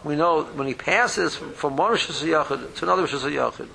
We 0.05 0.17
know 0.17 0.43
when 0.43 0.67
he 0.67 0.75
passes 0.75 1.37
from 1.37 1.77
one 1.77 1.93
Mishas 1.93 2.25
Yachid 2.25 2.75
to 2.77 2.85
another 2.85 3.07
Mishas 3.07 3.31
Yachid, 3.31 3.69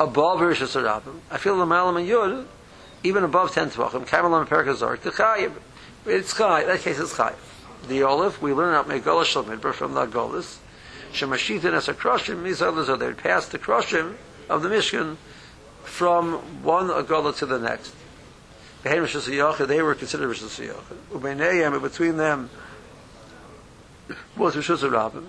above 0.00 0.40
Mishas 0.40 0.82
Rabim, 0.82 1.20
I 1.30 1.38
feel 1.38 1.56
the 1.58 1.66
Malam 1.66 1.96
and 1.96 2.08
Yud, 2.08 2.46
even 3.04 3.22
above 3.22 3.52
ten 3.52 3.70
Tvachim, 3.70 4.06
Kamalam 4.06 4.40
and 4.40 4.50
Perkazark, 4.50 5.02
the 5.02 5.10
Chayib. 5.10 5.52
It's 6.06 6.34
Chayib. 6.34 6.66
That 6.66 6.80
case 6.80 6.98
is 6.98 7.12
Chayib. 7.12 7.36
The 7.86 8.02
olive, 8.02 8.42
we 8.42 8.52
learn 8.52 8.74
out 8.74 8.88
Megala 8.88 9.24
Shalmidbar 9.24 9.72
from 9.72 9.94
the 9.94 10.06
Golis. 10.06 10.58
Shemashitin 11.12 11.72
as 11.72 11.88
a 11.88 11.94
Kroshim, 11.94 12.44
these 12.44 12.60
others 12.60 12.88
are 12.88 12.96
there. 12.96 13.14
Past 13.14 13.52
the 13.52 13.58
Kroshim 13.58 14.16
of 14.48 14.62
the 14.62 14.68
Mishkan 14.68 15.16
from 15.84 16.62
one 16.62 16.88
Agola 16.88 17.36
to 17.36 17.46
the 17.46 17.58
next. 17.58 17.94
They 18.82 19.00
were 19.00 19.06
considered 19.06 20.28
Rishus 20.28 20.66
Yachid. 20.66 20.96
Ubeinayim, 21.12 21.80
between 21.82 22.16
them 22.16 22.50
was 24.36 24.54
Rishus 24.54 24.88
Rabbim. 24.88 25.26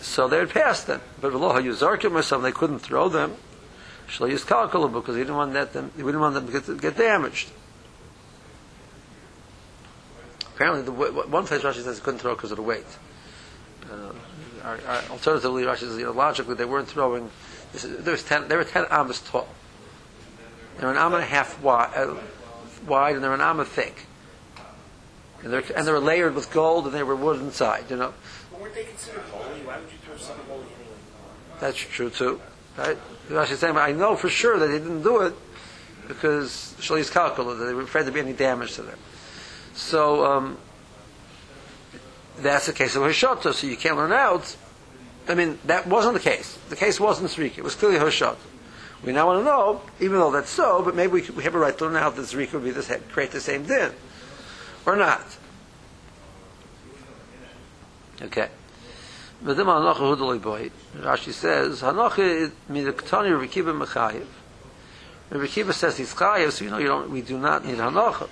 So 0.00 0.28
they 0.28 0.38
had 0.38 0.50
passed 0.50 0.86
them. 0.86 1.00
But 1.20 1.32
Veloha 1.32 1.62
Yuzarkim 1.62 2.12
or 2.12 2.22
something, 2.22 2.44
they 2.44 2.56
couldn't 2.56 2.78
throw 2.78 3.08
them. 3.08 3.34
Shlo 4.08 4.30
Yizkalkalu 4.30 4.92
because 4.92 5.16
he 5.16 5.22
didn't 5.22 5.36
want 5.36 5.52
that 5.54 5.72
them, 5.72 5.90
he 5.96 6.02
didn't 6.02 6.20
want 6.20 6.34
them 6.34 6.46
to 6.46 6.52
get, 6.52 6.80
get 6.80 6.96
damaged. 6.96 7.50
Apparently, 10.60 10.82
the, 10.82 11.22
one 11.22 11.46
place 11.46 11.62
Rashi 11.62 11.82
says 11.82 11.96
he 11.96 12.04
couldn't 12.04 12.20
throw 12.20 12.34
because 12.34 12.50
of 12.50 12.58
the 12.58 12.62
weight. 12.62 12.84
Uh, 13.90 14.12
our, 14.62 14.78
our, 14.86 15.02
alternatively, 15.08 15.62
Rashi 15.62 15.78
says 15.78 15.96
you 15.96 16.04
know, 16.04 16.12
logically 16.12 16.54
they 16.54 16.66
weren't 16.66 16.86
throwing. 16.86 17.30
This, 17.72 17.84
there 17.88 18.12
was 18.12 18.22
ten. 18.22 18.46
They 18.46 18.56
were 18.56 18.64
ten 18.64 18.84
amas 18.90 19.22
tall. 19.22 19.48
They 20.76 20.84
were 20.84 20.92
an 20.92 20.98
amma 20.98 21.16
and 21.16 21.24
a 21.24 21.28
half 21.28 21.62
wide, 21.62 21.92
uh, 21.96 22.14
wide 22.86 23.14
and 23.14 23.24
they 23.24 23.28
were 23.28 23.36
an 23.36 23.40
amma 23.40 23.64
thick. 23.64 24.04
And, 25.42 25.50
they're, 25.50 25.64
and 25.74 25.86
they 25.86 25.92
were 25.92 25.98
layered 25.98 26.34
with 26.34 26.52
gold, 26.52 26.84
and 26.84 26.94
they 26.94 27.04
were 27.04 27.16
wood 27.16 27.40
inside. 27.40 27.86
You 27.88 27.96
know. 27.96 28.12
But 28.50 28.60
weren't 28.60 28.74
they 28.74 28.84
considered 28.84 29.22
holy? 29.32 29.60
Why 29.62 29.78
would 29.78 29.90
you 29.90 29.96
throw 30.04 30.18
something 30.18 30.44
holy 30.44 30.64
anyway? 30.64 31.58
That's 31.58 31.78
true 31.78 32.10
too. 32.10 32.38
Right? 32.76 32.98
Rashi's 33.30 33.60
saying, 33.60 33.78
I 33.78 33.92
know 33.92 34.14
for 34.14 34.28
sure 34.28 34.58
that 34.58 34.66
they 34.66 34.78
didn't 34.78 35.04
do 35.04 35.22
it 35.22 35.34
because 36.06 36.74
Shali's 36.80 37.08
calculated 37.08 37.60
that 37.60 37.64
they 37.64 37.72
were 37.72 37.84
afraid 37.84 38.02
there'd 38.02 38.12
be 38.12 38.20
any 38.20 38.34
damage 38.34 38.74
to 38.74 38.82
them. 38.82 38.98
So 39.80 40.24
um, 40.24 40.58
that's 42.36 42.66
the 42.66 42.72
case 42.72 42.94
of 42.96 43.02
Hashata. 43.02 43.54
So 43.54 43.66
you 43.66 43.76
can't 43.76 43.96
learn 43.96 44.12
out. 44.12 44.54
I 45.26 45.34
mean, 45.34 45.58
that 45.64 45.86
wasn't 45.86 46.14
the 46.14 46.20
case. 46.20 46.58
The 46.68 46.76
case 46.76 47.00
wasn't 47.00 47.30
Zrika. 47.30 47.58
It 47.58 47.64
was 47.64 47.74
clearly 47.74 47.98
Hashata. 47.98 48.36
We 49.02 49.12
now 49.12 49.26
want 49.26 49.40
to 49.40 49.44
know, 49.44 49.80
even 49.98 50.18
though 50.18 50.30
that's 50.30 50.50
so, 50.50 50.82
but 50.82 50.94
maybe 50.94 51.12
we, 51.12 51.22
we 51.30 51.42
have 51.44 51.54
a 51.54 51.58
right 51.58 51.76
to 51.78 51.84
learn 51.86 51.96
out 51.96 52.14
that 52.16 52.22
Zrika 52.22 52.52
would 52.52 52.64
be 52.64 52.70
this, 52.70 52.92
create 53.10 53.30
the 53.30 53.40
same 53.40 53.64
din. 53.64 53.92
Or 54.84 54.96
not. 54.96 55.24
Okay. 58.20 58.48
Rashi 59.42 61.32
says, 61.32 61.80
Hanocha 61.80 62.50
midaktani 62.70 63.32
Rabbi 63.32 63.46
Kiva 63.46 63.72
mechayiv. 63.72 64.26
Rabbi 65.30 65.72
says 65.72 65.96
he's 65.96 66.12
chayiv, 66.14 66.50
so 66.50 66.64
you 66.64 66.70
know 66.70 66.76
you 66.78 66.86
don't, 66.86 67.10
we 67.10 67.22
do 67.22 67.38
not 67.38 67.64
need 67.64 67.78
Hanocha. 67.78 68.28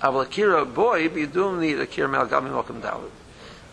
Do 0.00 1.56
need 1.56 1.78
a 1.78 1.86
kira 1.86 2.10
mel 2.10 2.26
gami 2.26 2.50
mokum 2.50 2.80
dalit. 2.80 3.10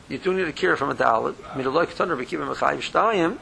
You 0.10 0.18
do 0.18 0.34
need 0.34 0.48
a 0.48 0.54
kira 0.54 0.78
from 0.78 0.90
a. 0.90 0.96
Midaloi 0.96 1.86
katan 1.86 2.10
Rabbi 2.10 2.26
Kiva 2.26 2.46
mechayiv 2.46 2.80
shtayim. 2.92 3.38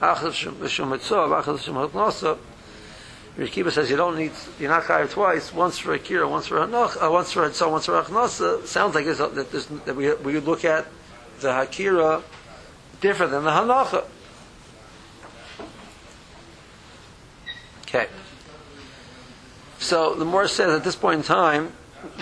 Achas 0.00 0.34
Shum 0.34 0.90
Mitzvah, 0.90 1.16
Achas 1.16 1.60
Shum 1.60 1.76
Hatnasa. 1.76 2.38
Rekiba 3.38 3.72
says 3.72 3.90
you 3.90 3.96
don't 3.96 4.16
need, 4.16 4.30
you're 4.60 4.70
not 4.70 4.84
chayav 4.84 5.10
twice, 5.10 5.52
once 5.52 5.78
for 5.78 5.92
Akira, 5.92 6.28
once 6.28 6.46
for 6.46 6.56
Hanach, 6.56 7.02
uh, 7.02 7.10
once 7.10 7.32
for 7.32 7.48
Hatzah, 7.48 7.68
once 7.68 7.86
for 7.86 8.00
Achnasa. 8.00 8.64
Sounds 8.64 8.94
like 8.94 9.06
it's, 9.06 9.18
that, 9.18 9.84
that 9.86 9.96
we, 9.96 10.14
we 10.14 10.38
look 10.38 10.64
at 10.64 10.86
the 11.40 11.48
Hakira 11.48 12.22
different 13.00 13.32
than 13.32 13.42
the 13.42 13.50
Hanacha. 13.50 14.04
Okay. 17.82 18.06
So 19.78 20.14
the 20.14 20.24
more 20.24 20.46
says 20.46 20.72
at 20.72 20.84
this 20.84 20.94
point 20.94 21.18
in 21.18 21.22
time, 21.24 21.72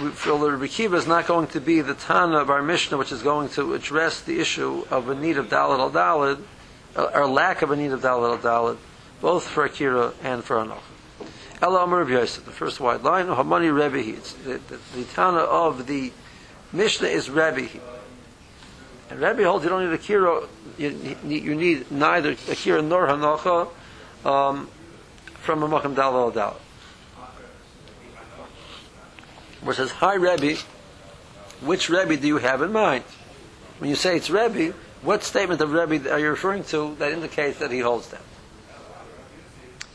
we 0.00 0.10
feel 0.10 0.38
that 0.38 0.50
Rabbi 0.50 0.66
Kiva 0.66 0.96
is 0.96 1.06
not 1.06 1.26
going 1.26 1.46
to 1.48 1.60
be 1.60 1.80
the 1.80 1.94
Tana 1.94 2.38
of 2.38 2.50
our 2.50 2.62
Mishnah, 2.62 2.96
which 2.96 3.12
is 3.12 3.22
going 3.22 3.48
to 3.50 3.74
address 3.74 4.20
the 4.20 4.40
issue 4.40 4.84
of 4.90 5.08
a 5.08 5.14
need 5.14 5.38
of 5.38 5.48
Dalit 5.48 5.78
al 5.78 5.90
Dalit, 5.90 6.42
uh, 6.96 7.10
or 7.14 7.26
lack 7.26 7.62
of 7.62 7.70
a 7.70 7.76
need 7.76 7.92
of 7.92 8.00
Dalit 8.00 8.30
al 8.30 8.38
Dalit, 8.38 8.78
both 9.20 9.46
for 9.46 9.64
Akira 9.64 10.12
and 10.22 10.42
for 10.44 10.56
Anoch. 10.56 10.80
Rabbi 11.60 12.10
Yosef, 12.10 12.44
the 12.44 12.50
first 12.50 12.80
white 12.80 13.02
line, 13.02 13.26
Hamani 13.26 13.72
Rebbe 13.72 14.16
It's 14.16 14.32
the, 14.32 14.58
the, 14.68 14.78
the 14.94 15.04
Tana 15.04 15.38
of 15.38 15.86
the 15.86 16.12
Mishnah 16.72 17.08
is 17.08 17.30
Rebbe. 17.30 17.68
And 19.10 19.20
Rebbe 19.20 19.44
holds 19.44 19.64
you 19.64 19.70
don't 19.70 19.88
need 19.88 19.94
Akira, 19.94 20.42
you, 20.78 21.16
you 21.26 21.54
need 21.54 21.90
neither 21.90 22.32
Akira 22.32 22.82
nor 22.82 23.06
Hanocha 23.06 23.68
um, 24.24 24.68
from 25.34 25.62
a 25.62 25.68
Makam 25.68 25.94
Dalit 25.94 25.96
al 25.96 26.32
Dalit. 26.32 26.60
Where 29.62 29.72
it 29.72 29.76
says, 29.76 29.90
Hi 29.92 30.14
Rebbe, 30.14 30.58
which 31.60 31.88
Rebbe 31.88 32.16
do 32.16 32.26
you 32.26 32.38
have 32.38 32.62
in 32.62 32.72
mind? 32.72 33.04
When 33.78 33.90
you 33.90 33.96
say 33.96 34.16
it's 34.16 34.28
Rebbe, 34.30 34.74
what 35.02 35.22
statement 35.22 35.60
of 35.60 35.72
Rebbe 35.72 36.10
are 36.10 36.18
you 36.18 36.30
referring 36.30 36.64
to 36.64 36.94
that 36.96 37.12
indicates 37.12 37.58
that 37.58 37.70
he 37.70 37.80
holds 37.80 38.08
that? 38.08 38.22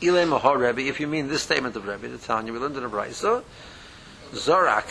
Ilay 0.00 0.28
Mahar 0.28 0.58
Rebbe, 0.58 0.82
if 0.82 1.00
you 1.00 1.06
mean 1.06 1.28
this 1.28 1.42
statement 1.42 1.76
of 1.76 1.86
Rebbe, 1.86 2.08
the 2.08 2.18
Tanya, 2.18 2.52
we 2.52 2.58
learned 2.58 2.76
in 2.76 2.84
a 2.84 2.88
Brisa, 2.88 3.42
Zorak, 4.32 4.86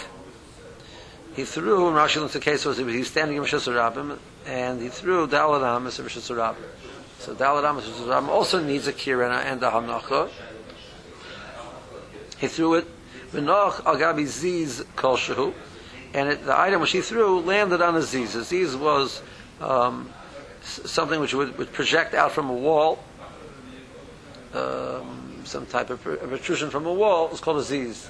he 1.35 1.45
threw, 1.45 1.87
and 1.87 1.95
Rashi 1.95 2.19
looks 2.19 2.33
the 2.33 2.39
case 2.39 2.65
was 2.65 2.77
he 2.77 2.83
was 2.83 3.07
standing 3.07 3.37
in 3.37 3.43
Rabbim, 3.43 4.17
and 4.47 4.81
he 4.81 4.89
threw 4.89 5.23
Amas 5.25 5.99
in 5.99 6.05
Rabbim. 6.05 6.55
So 7.19 7.35
Dalat 7.35 7.63
Amas 7.63 7.87
in 7.87 7.93
Rishas 7.93 8.27
also 8.27 8.63
needs 8.63 8.87
a 8.87 8.93
Kirana 8.93 9.43
and 9.45 9.61
a 9.61 9.69
Hanacha. 9.69 10.29
He 12.39 12.47
threw 12.47 12.73
it 12.75 12.87
V'noch 13.31 13.85
al 13.85 13.97
gabi 13.97 14.25
ziz 14.25 14.83
kol 14.95 15.17
and 16.13 16.29
it, 16.29 16.45
the 16.45 16.57
item 16.57 16.81
which 16.81 16.91
he 16.91 17.01
threw 17.01 17.39
landed 17.41 17.81
on 17.81 17.95
a 17.95 18.01
ziz. 18.01 18.35
A 18.35 18.43
ziz 18.43 18.75
was 18.75 19.21
um, 19.61 20.09
something 20.61 21.19
which 21.19 21.33
would, 21.33 21.57
would, 21.57 21.71
project 21.73 22.13
out 22.13 22.31
from 22.31 22.49
a 22.49 22.53
wall, 22.53 23.03
um, 24.53 25.41
some 25.43 25.65
type 25.65 25.89
of 25.89 26.01
protrusion 26.01 26.69
from 26.69 26.85
a 26.85 26.93
wall. 26.93 27.25
It 27.25 27.31
was 27.31 27.41
called 27.41 27.57
a 27.57 27.63
ziz, 27.63 28.09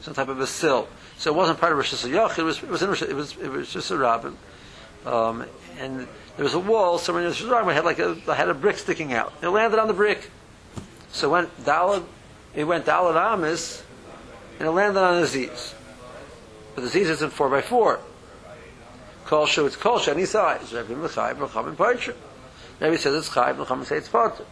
some 0.00 0.14
type 0.14 0.28
of 0.28 0.40
a 0.40 0.46
sill. 0.46 0.88
So 1.18 1.32
it 1.32 1.36
wasn't 1.36 1.60
part 1.60 1.72
of 1.72 1.78
Rosh 1.78 1.94
Hashanah. 1.94 2.38
It 2.38 2.42
was 2.42 2.62
it 2.62 2.68
was 2.68 2.82
in, 2.82 2.90
it 2.90 3.14
was 3.14 3.36
it 3.36 3.50
was 3.50 3.72
just 3.72 3.90
a 3.90 3.98
rabbin, 3.98 4.36
um, 5.06 5.44
and 5.78 6.08
there 6.36 6.44
was 6.44 6.54
a 6.54 6.58
wall 6.58 6.98
somewhere 6.98 7.22
in 7.22 7.28
Rosh 7.28 7.42
Hashanah 7.42 7.74
had 7.74 7.84
like 7.84 7.98
a 7.98 8.14
had 8.34 8.48
a 8.48 8.54
brick 8.54 8.78
sticking 8.78 9.12
out. 9.12 9.32
It 9.42 9.48
landed 9.48 9.78
on 9.78 9.88
the 9.88 9.94
brick. 9.94 10.30
So 11.12 11.30
when 11.30 11.46
Dalad, 11.62 12.04
it 12.56 12.64
went 12.64 12.86
Dalad 12.86 13.14
Amis, 13.14 13.84
and 14.58 14.68
it 14.68 14.70
landed 14.70 15.00
on 15.00 15.18
a 15.18 15.22
Aziz. 15.22 15.74
But 16.74 16.82
the 16.82 16.88
Aziz 16.88 17.08
isn't 17.10 17.32
4 17.32 17.48
by 17.48 17.60
4 17.60 18.00
Kol 19.26 19.46
Shu, 19.46 19.66
it's 19.66 19.76
Kol 19.76 19.98
Shu, 19.98 20.10
any 20.10 20.26
size. 20.26 20.72
Parcher. 20.72 22.14
Rebbe 22.80 22.98
says 22.98 23.14
it's 23.14 23.28
Chayim, 23.34 23.56
Mecham, 23.56 23.78
and 23.78 23.86
say 23.86 23.96
it's 23.96 24.08
Potter. 24.08 24.44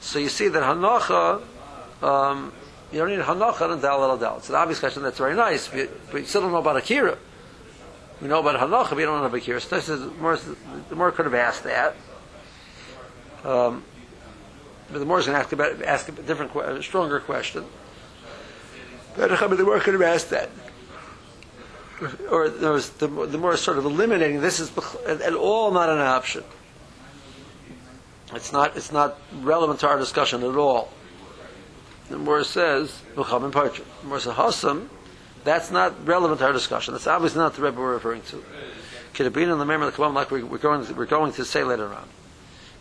So 0.00 0.18
you 0.18 0.28
see 0.28 0.48
that 0.48 0.62
Hanacha, 0.62 1.42
um, 2.02 2.52
you 2.92 2.98
don't 2.98 3.10
need 3.10 3.20
Hanacha 3.20 3.70
and 3.70 3.82
Dal 3.82 4.02
al 4.02 4.16
Dal. 4.16 4.38
It's 4.38 4.48
an 4.48 4.54
obvious 4.56 4.80
question 4.80 5.02
that's 5.02 5.18
very 5.18 5.34
nice, 5.34 5.68
but 5.68 5.88
you 6.14 6.24
still 6.24 6.42
don't 6.42 6.52
know 6.52 6.58
about 6.58 6.76
Akira. 6.76 7.16
We 8.20 8.28
know 8.28 8.40
about 8.40 8.58
Hanacha, 8.58 8.90
but 8.90 8.98
you 8.98 9.06
don't 9.06 9.20
know 9.20 9.26
about 9.26 9.36
Akira. 9.36 9.60
So 9.60 9.78
the 9.78 10.06
more, 10.20 10.38
the 10.88 10.96
more 10.96 11.12
could 11.12 11.26
have 11.26 11.34
asked 11.34 11.64
that. 11.64 11.94
Um, 13.44 13.84
but 14.90 14.98
the 14.98 15.04
more 15.04 15.18
is 15.18 15.26
going 15.26 15.36
to 15.36 15.42
ask, 15.42 15.52
about, 15.52 15.82
ask 15.82 16.08
a 16.08 16.12
different, 16.12 16.54
a 16.54 16.82
stronger 16.82 17.20
question. 17.20 17.64
But 19.16 19.30
the 19.56 19.64
more 19.64 19.80
could 19.80 19.94
have 19.94 20.02
asked 20.02 20.30
that. 20.30 20.50
Or 22.30 22.50
there 22.50 22.72
was 22.72 22.90
the, 22.90 23.08
the 23.08 23.38
more 23.38 23.56
sort 23.56 23.78
of 23.78 23.86
eliminating 23.86 24.40
this 24.40 24.60
is 24.60 24.70
at 25.06 25.32
all 25.32 25.70
not 25.70 25.88
an 25.88 25.98
option. 25.98 26.44
It's 28.34 28.52
not 28.52 28.76
it's 28.76 28.92
not 28.92 29.18
relevant 29.40 29.80
to 29.80 29.88
our 29.88 29.98
discussion 29.98 30.42
at 30.42 30.56
all. 30.56 30.92
The 32.10 32.18
more 32.18 32.44
says 32.44 33.00
Mucham 33.14 33.44
and 33.44 33.52
Parcha. 33.52 33.82
The 34.02 34.08
more 34.08 34.20
says 34.20 34.36
Hassam, 34.36 34.90
that's 35.44 35.70
not 35.70 36.06
relevant 36.06 36.40
to 36.40 36.46
our 36.46 36.52
discussion. 36.52 36.92
That's 36.92 37.06
obviously 37.06 37.38
not 37.38 37.54
the 37.54 37.62
Rebbe 37.62 37.80
we're 37.80 37.94
referring 37.94 38.22
to. 38.22 38.44
Kitabin 39.14 39.50
and 39.50 39.60
the 39.60 39.64
Member 39.64 39.86
of 39.86 39.96
the 39.96 40.08
like 40.08 40.30
we're, 40.30 40.58
going 40.58 40.94
we're 40.94 41.06
going 41.06 41.32
to 41.32 41.44
say 41.44 41.64
later 41.64 41.92
on. 41.92 42.06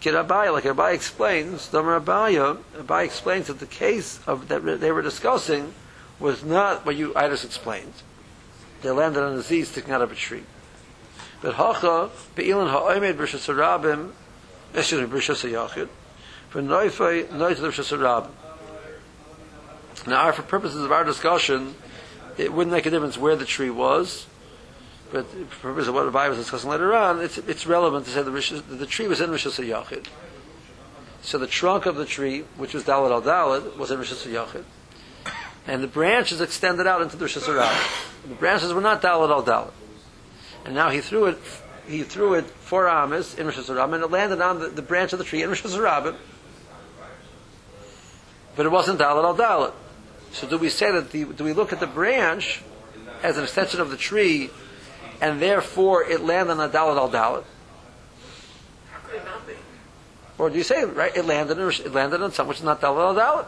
Kirabaya, 0.02 0.52
like 0.52 0.66
Rabbi 0.66 0.92
explains, 0.92 1.70
the 1.70 1.82
Rabbi, 1.82 2.36
Rabbi 2.36 3.04
explains 3.04 3.48
that 3.48 3.60
the 3.60 3.66
case 3.66 4.20
of 4.28 4.50
that 4.50 4.82
they 4.82 4.92
were 4.92 5.02
discussing 5.02 5.74
was 6.20 6.44
not 6.44 6.86
what 6.86 6.96
you 6.96 7.14
I 7.16 7.28
just 7.28 7.46
explained. 7.46 7.94
They 8.82 8.92
landed 8.92 9.24
on 9.24 9.34
a 9.34 9.42
Z 9.42 9.64
sticking 9.66 9.94
out 9.94 10.02
of 10.02 10.12
a 10.12 10.16
tree. 10.16 10.44
But 11.42 11.56
Hacha, 11.56 12.10
Be'ilan 12.36 12.70
Ha'omed 12.70 13.18
B'Rishas 13.18 13.54
Rabim, 13.54 14.12
excuse 14.74 15.08
B'Rishas 15.08 15.50
Yachid, 15.50 15.90
for 16.50 16.62
Noifei, 16.62 17.28
Noit 17.28 17.56
B'Rishas. 17.56 18.30
Now, 20.08 20.32
for 20.32 20.44
purposes 20.44 20.84
of 20.84 20.92
our 20.92 21.04
discussion, 21.04 21.76
it 22.38 22.54
wouldn't 22.54 22.74
make 22.74 22.86
a 22.86 22.90
difference 22.90 23.18
where 23.18 23.36
the 23.36 23.46
tree 23.46 23.70
was, 23.70 24.28
but 25.12 25.26
for 25.50 25.70
purposes 25.70 25.90
of 25.90 25.96
what 25.96 26.06
Rabbi 26.06 26.30
was 26.30 26.38
discussing 26.38 26.70
later 26.70 26.94
on, 26.94 27.22
it's, 27.22 27.38
it's 27.38 27.66
relevant 27.66 28.06
to 28.06 28.12
say 28.12 28.22
the, 28.22 28.32
Rishas, 28.32 28.62
the 28.78 28.86
tree 28.86 29.08
was 29.08 29.22
in 29.22 29.30
Rishas 29.30 29.64
Yachid. 29.64 30.08
So 31.22 31.38
the 31.40 31.48
trunk 31.48 31.86
of 31.86 31.96
the 31.96 32.06
tree, 32.06 32.42
which 32.58 32.74
was 32.74 32.84
Dalit 32.84 33.12
al 33.12 33.22
Dalit, 33.22 33.78
was 33.78 33.90
in 33.90 34.00
Rishas 34.00 34.32
Yachid 34.32 34.64
and 35.68 35.82
the 35.82 35.88
branches 35.88 36.42
extended 36.42 36.88
out 36.88 37.02
into 37.02 37.18
the 37.18 37.26
Rosh 37.26 37.36
The 37.36 38.36
branches 38.36 38.74
were 38.74 38.82
not 38.82 39.02
Dalit 39.02 39.30
al 39.30 39.44
Dalit. 39.44 39.72
And 40.66 40.76
now 40.76 40.90
he 40.90 41.02
threw 41.02 41.26
it, 41.26 41.40
he 41.88 42.04
threw 42.04 42.36
it 42.36 42.46
four 42.46 42.88
amas 42.88 43.36
in 43.36 43.48
Rosh 43.48 43.58
Hashanah, 43.58 43.94
and 43.94 44.04
it 44.04 44.12
landed 44.12 44.42
on 44.42 44.60
the, 44.60 44.68
the, 44.68 44.82
branch 44.82 45.14
of 45.14 45.20
the 45.20 45.26
tree 45.26 45.42
in 45.42 45.50
Rosh 45.50 45.64
Hashanah. 45.64 46.16
But 48.56 48.66
it 48.66 48.70
wasn't 48.70 49.00
Dalit 49.00 49.24
al 49.24 49.36
Dalit. 49.36 49.74
So 50.32 50.48
do 50.48 50.58
we 50.58 50.70
say 50.70 50.92
that 50.92 51.12
the, 51.12 51.26
do 51.26 51.44
we 51.44 51.54
look 51.54 51.74
at 51.74 51.80
the 51.80 51.88
branch 51.88 52.62
as 53.24 53.38
an 53.38 53.44
extension 53.44 53.82
of 53.82 53.90
the 53.90 53.98
tree, 53.98 54.50
and 55.20 55.42
therefore 55.42 56.04
it 56.04 56.22
landed 56.22 56.60
on 56.60 56.72
Dalit 56.72 56.98
al 56.98 57.10
Dalit? 57.10 57.44
How 58.92 59.00
could 59.08 59.16
it 59.16 59.26
not 59.26 59.48
be? 59.48 59.54
Or 60.38 60.50
do 60.50 60.58
you 60.58 60.64
say 60.64 60.84
right? 60.84 61.16
It 61.16 61.26
landed 61.26 61.58
in, 61.58 61.68
it 61.70 61.94
landed 61.94 62.22
on 62.22 62.32
something 62.32 62.50
which 62.50 62.60
is 62.60 62.64
not 62.64 62.82
Dalit 62.82 63.04
al 63.04 63.16
Dalit 63.16 63.48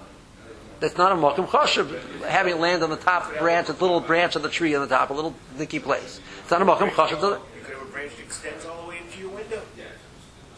that's 0.80 0.98
not 0.98 1.12
a 1.12 1.16
mokum 1.16 1.48
chashav, 1.48 2.24
having 2.24 2.56
it 2.56 2.60
land 2.60 2.84
on 2.84 2.90
the 2.90 2.98
top 2.98 3.38
branch, 3.38 3.70
a 3.70 3.74
little 3.74 4.00
branch 4.00 4.36
of 4.36 4.44
the 4.44 4.50
tree 4.50 4.76
on 4.76 4.82
the 4.82 4.88
top, 4.88 5.10
a 5.10 5.14
little 5.14 5.36
nicky 5.58 5.80
place. 5.80 6.20
It's 6.42 6.52
not 6.52 6.62
a 6.62 6.66
mokum 6.66 6.90
chashav. 6.90 7.12
You 7.22 7.64
could 7.64 7.74
have 7.74 7.82
a 7.82 7.92
branch 7.92 8.16
that 8.16 8.24
extends 8.24 8.66
all 8.66 8.84
the 8.84 8.90
way 8.90 9.00
into 9.06 9.20
your 9.20 9.30
window. 9.30 9.62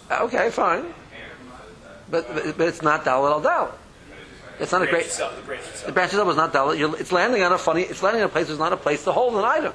Ah, 0.10 0.24
okay, 0.24 0.50
fine. 0.50 0.94
But, 2.10 2.34
but, 2.34 2.58
but 2.58 2.68
it's 2.68 2.82
not 2.82 3.06
dalit 3.06 3.32
al 3.32 3.42
dalit. 3.42 3.76
It's 4.60 4.72
not 4.72 4.82
a 4.82 4.88
great. 4.88 5.06
Itself, 5.06 5.36
the 5.36 5.42
branch 5.44 5.62
itself. 5.62 5.86
The 5.86 5.92
branch 5.92 6.12
itself 6.12 6.30
is 6.30 6.36
not 6.36 6.54
dalit. 6.54 7.00
It's 7.00 7.12
landing 7.12 7.44
on 7.44 7.54
a 7.54 7.58
funny. 7.58 7.84
It's 7.84 8.04
landing 8.04 8.24
on 8.24 8.30
a 8.30 8.32
place 8.32 8.48
that's 8.48 8.60
not 8.60 8.74
a 8.74 8.78
place 8.78 9.04
to 9.06 9.12
hold 9.12 9.36
an 9.36 9.46
item. 9.46 9.74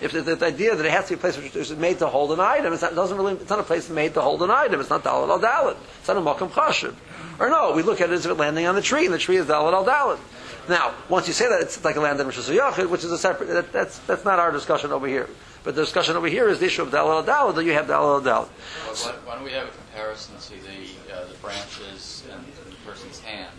If 0.00 0.12
the, 0.12 0.22
the, 0.22 0.46
idea 0.46 0.74
that 0.74 0.86
it 0.86 0.92
has 0.92 1.08
to 1.08 1.10
be 1.10 1.14
a 1.16 1.18
place 1.18 1.36
which 1.36 1.54
is 1.54 1.72
made 1.72 1.98
to 1.98 2.06
hold 2.06 2.32
an 2.32 2.40
item, 2.40 2.72
it's 2.72 2.80
not, 2.80 2.92
it 2.92 2.94
doesn't 2.94 3.16
really. 3.16 3.34
It's 3.34 3.50
not 3.50 3.58
a 3.58 3.64
place 3.64 3.90
made 3.90 4.14
to 4.14 4.22
hold 4.22 4.42
an 4.42 4.50
item. 4.50 4.80
It's 4.80 4.88
not 4.88 5.04
dalit 5.04 5.28
al 5.28 5.40
dalit. 5.40 5.76
It's 5.98 6.08
not 6.08 6.16
a 6.16 6.20
mokum 6.20 6.50
chashav. 6.50 6.94
Or 7.40 7.48
no, 7.48 7.72
we 7.72 7.82
look 7.82 8.02
at 8.02 8.10
it 8.10 8.12
as 8.12 8.26
if 8.26 8.30
it 8.30 8.34
landing 8.34 8.66
on 8.66 8.74
the 8.74 8.82
tree, 8.82 9.06
and 9.06 9.14
the 9.14 9.18
tree 9.18 9.36
is 9.36 9.46
Dalit 9.46 9.72
al 9.72 9.84
Dalit. 9.84 10.20
Now, 10.68 10.94
once 11.08 11.26
you 11.26 11.32
say 11.32 11.48
that, 11.48 11.62
it's 11.62 11.82
like 11.82 11.96
a 11.96 12.00
land 12.00 12.20
in 12.20 12.26
Rosh 12.26 12.36
Yachid, 12.36 12.90
which 12.90 13.02
is 13.02 13.10
a 13.10 13.18
separate, 13.18 13.48
that, 13.48 13.72
that's, 13.72 13.98
that's 14.00 14.24
not 14.26 14.38
our 14.38 14.52
discussion 14.52 14.92
over 14.92 15.06
here. 15.06 15.28
But 15.64 15.74
the 15.74 15.80
discussion 15.80 16.16
over 16.16 16.26
here 16.26 16.48
is 16.48 16.60
the 16.60 16.66
issue 16.66 16.82
of 16.82 16.90
Dalit 16.90 17.26
al 17.26 17.52
Dalit, 17.52 17.54
that 17.56 17.64
you 17.64 17.72
have 17.72 17.86
Dalit 17.86 18.26
al 18.26 18.44
Dalit. 18.44 18.48
Why, 18.48 19.12
why 19.24 19.34
don't 19.36 19.44
we 19.44 19.52
have 19.52 19.68
a 19.68 19.70
comparison 19.70 20.36
to 20.38 20.50
the, 20.50 21.14
uh, 21.14 21.26
the 21.26 21.34
branches 21.40 22.24
and 22.30 22.44
the 22.44 22.76
person's 22.86 23.20
hand? 23.20 23.50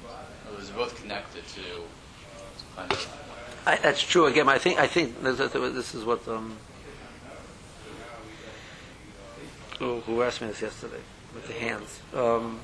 Those 0.55 0.69
are 0.69 0.73
both 0.73 1.01
connected 1.01 1.47
to 1.47 1.61
kind 2.75 2.91
of 2.91 3.17
I, 3.65 3.75
that's 3.77 4.01
true. 4.01 4.25
Again, 4.25 4.49
I 4.49 4.57
think 4.57 4.79
I 4.79 4.87
think 4.87 5.21
this, 5.21 5.93
is 5.93 6.03
what 6.03 6.27
um, 6.27 6.57
who 9.77 10.21
asked 10.23 10.41
me 10.41 10.47
this 10.47 10.61
yesterday 10.61 11.01
with 11.35 11.47
the 11.47 11.53
hands. 11.53 11.99
Um, 12.13 12.59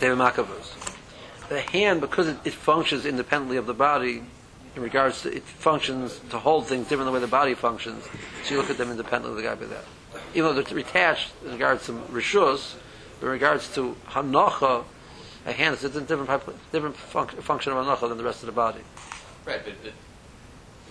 David 0.00 0.18
Makavos. 0.18 0.74
The 1.48 1.60
hand, 1.60 2.00
because 2.00 2.28
it, 2.28 2.36
it, 2.44 2.52
functions 2.52 3.06
independently 3.06 3.56
of 3.56 3.66
the 3.66 3.74
body, 3.74 4.22
in 4.76 4.82
regards 4.82 5.22
to 5.22 5.34
it 5.34 5.42
functions 5.42 6.20
to 6.30 6.38
hold 6.38 6.66
things 6.66 6.88
different 6.88 7.06
than 7.06 7.06
the 7.06 7.12
way 7.12 7.20
the 7.20 7.26
body 7.26 7.54
functions. 7.54 8.04
So 8.44 8.54
you 8.54 8.60
look 8.60 8.70
at 8.70 8.78
them 8.78 8.90
independently 8.90 9.30
of 9.30 9.36
the 9.36 9.42
guy 9.42 9.54
by 9.54 9.66
that. 9.74 9.84
Even 10.34 10.54
though 10.54 10.62
they're 10.62 10.78
attached 10.78 11.32
in 11.44 11.52
regards 11.52 11.86
to 11.86 11.92
rishus, 11.92 12.76
In 13.20 13.28
regards 13.28 13.72
to 13.74 13.96
hanocha, 14.10 14.84
a 15.46 15.52
hand 15.52 15.74
is 15.74 15.84
a 15.84 16.00
different, 16.00 16.28
different 16.70 16.96
func- 16.96 17.42
function 17.42 17.72
of 17.72 17.84
hanocha 17.84 18.08
than 18.08 18.18
the 18.18 18.24
rest 18.24 18.42
of 18.42 18.46
the 18.46 18.52
body. 18.52 18.80
Right, 19.44 19.60
but, 19.64 19.74
but 19.82 19.92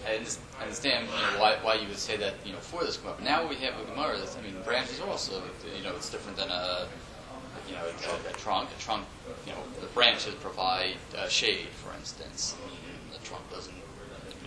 I 0.06 0.64
understand 0.64 1.08
you 1.08 1.14
know, 1.14 1.40
why, 1.40 1.58
why 1.62 1.76
you 1.76 1.88
would 1.88 1.98
say 1.98 2.18
that 2.18 2.34
you 2.46 2.54
know 2.54 2.60
for 2.60 2.84
this 2.84 2.98
Gemara. 2.98 3.16
Now 3.24 3.48
we 3.48 3.56
have 3.58 3.80
a 3.80 3.86
Gemara. 3.86 4.18
That's, 4.18 4.36
I 4.38 4.42
mean, 4.42 4.56
branches 4.64 5.00
also. 5.00 5.42
You 5.78 5.84
know, 5.84 5.96
it's 5.96 6.10
different 6.10 6.38
than 6.38 6.50
a 6.50 6.88
you 7.68 7.76
know 7.76 7.84
a, 7.86 8.30
a 8.30 8.34
trunk. 8.34 8.70
A 8.78 8.82
trunk, 8.82 9.06
you 9.46 9.54
know, 9.54 9.60
the 9.82 9.88
branches 9.88 10.34
provide 10.36 10.96
uh, 11.18 11.28
shade, 11.28 11.68
for 11.84 11.94
instance. 11.98 12.56
The 13.14 13.26
trunk 13.26 13.50
doesn't. 13.52 13.74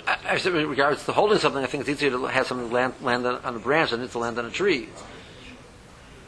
I- 0.07 0.19
Actually, 0.25 0.63
in 0.63 0.69
regards 0.69 1.05
to 1.07 1.13
holding 1.13 1.39
something, 1.39 1.63
I 1.63 1.67
think 1.67 1.83
it's 1.83 1.91
easier 1.91 2.11
to 2.11 2.25
have 2.27 2.47
something 2.47 2.71
land, 2.73 2.95
land 3.03 3.27
on, 3.27 3.37
on 3.45 3.57
a 3.57 3.59
branch 3.59 3.91
than 3.91 4.01
it 4.03 4.11
to 4.13 4.19
land 4.19 4.39
on 4.39 4.47
a 4.47 4.51
tree. 4.51 4.89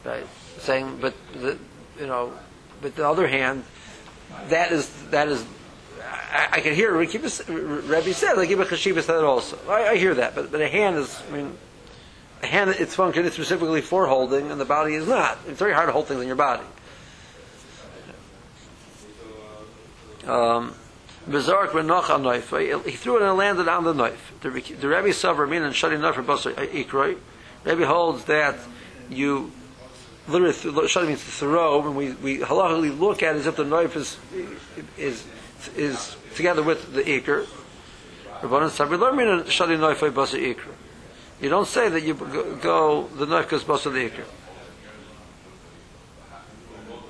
Right? 0.03 0.25
Saying, 0.59 0.97
but 1.01 1.13
the, 1.33 1.57
you 1.99 2.07
know, 2.07 2.33
but 2.81 2.95
the 2.95 3.07
other 3.07 3.27
hand, 3.27 3.63
that 4.49 4.71
is 4.71 4.89
that 5.09 5.27
is. 5.27 5.45
I, 6.31 6.49
I 6.53 6.59
can 6.61 6.75
hear 6.75 6.95
Rebbe 6.95 7.29
said, 7.29 7.47
like 8.37 8.49
Rebbe 8.49 8.65
Chashiva 8.65 9.01
said 9.01 9.15
it 9.17 9.23
also. 9.23 9.57
I, 9.69 9.89
I 9.89 9.95
hear 9.95 10.13
that, 10.15 10.35
but 10.35 10.51
but 10.51 10.61
a 10.61 10.67
hand 10.67 10.97
is, 10.97 11.21
I 11.29 11.35
mean, 11.35 11.57
a 12.41 12.47
hand 12.47 12.69
its 12.71 12.95
function 12.95 13.25
is 13.25 13.33
specifically 13.33 13.81
for 13.81 14.07
holding, 14.07 14.51
and 14.51 14.59
the 14.59 14.65
body 14.65 14.95
is 14.95 15.07
not. 15.07 15.39
It's 15.47 15.59
very 15.59 15.73
hard 15.73 15.87
to 15.87 15.93
hold 15.93 16.07
things 16.07 16.21
in 16.21 16.27
your 16.27 16.35
body. 16.35 16.63
Um, 20.27 20.75
Bezark 21.27 21.69
v'noch 21.69 22.09
al 22.09 22.19
knife. 22.19 22.49
He 22.85 22.97
threw 22.97 23.17
it 23.17 23.27
and 23.27 23.37
landed 23.37 23.67
on 23.67 23.83
the 23.83 23.93
knife. 23.93 24.33
The, 24.41 24.49
the 24.49 24.87
Rebbe 24.87 25.13
suffer 25.13 25.47
mean 25.47 25.61
and 25.61 25.73
knife 26.01 26.15
for 26.15 26.23
basar 26.23 26.53
ikroi. 26.53 27.17
Rebbe 27.63 27.85
holds 27.85 28.25
that 28.25 28.57
you 29.09 29.51
literally 30.27 30.87
shutting 30.87 31.09
means 31.09 31.23
to 31.23 31.31
throw. 31.31 31.85
and 31.85 31.95
we 31.95 32.11
we 32.13 32.39
halachically 32.39 32.97
look 32.97 33.23
at 33.23 33.35
it 33.35 33.39
as 33.39 33.45
if 33.47 33.55
the 33.55 33.63
knife 33.63 33.95
is 33.95 34.17
is 34.97 35.25
is 35.77 36.17
together 36.35 36.61
with 36.61 36.93
the 36.93 37.03
ikr. 37.03 37.47
You 41.41 41.49
don't 41.49 41.67
say 41.67 41.89
that 41.89 42.03
you 42.03 42.13
go, 42.61 43.07
the 43.15 43.25
knife 43.25 43.49
goes 43.49 43.63
basar 43.63 43.93
the. 43.93 44.11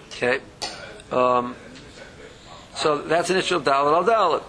Okay. 0.09 0.39
Um, 1.11 1.55
so 2.83 3.01
that's 3.01 3.29
an 3.29 3.37
issue 3.37 3.55
of 3.55 3.63
dalit 3.63 3.93
al 3.93 4.03
dalit. 4.03 4.43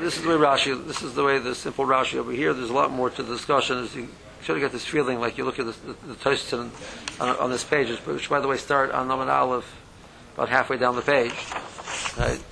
This 0.00 0.16
is 0.16 0.22
the 0.22 0.28
way 0.30 0.34
Rashi. 0.34 0.86
This 0.86 1.02
is 1.02 1.14
the 1.14 1.22
way 1.22 1.38
the 1.38 1.54
simple 1.54 1.84
Rashi 1.84 2.16
over 2.16 2.32
here. 2.32 2.52
There's 2.52 2.70
a 2.70 2.74
lot 2.74 2.90
more 2.90 3.08
to 3.08 3.22
the 3.22 3.34
discussion. 3.34 3.78
Is 3.78 3.94
you 3.94 4.08
sort 4.42 4.58
of 4.58 4.62
get 4.62 4.72
this 4.72 4.84
feeling 4.84 5.20
like 5.20 5.38
you 5.38 5.44
look 5.44 5.58
at 5.58 5.66
the, 5.66 5.72
the 6.06 6.70
on, 7.20 7.36
on 7.36 7.50
this 7.50 7.64
page, 7.64 7.88
which 8.00 8.28
by 8.28 8.40
the 8.40 8.48
way 8.48 8.56
start 8.56 8.90
on 8.90 9.08
Nomen 9.08 9.28
Aleph, 9.28 9.64
about 10.34 10.48
halfway 10.48 10.76
down 10.76 10.96
the 10.96 11.02
page. 11.02 11.32
Right. 12.18 12.42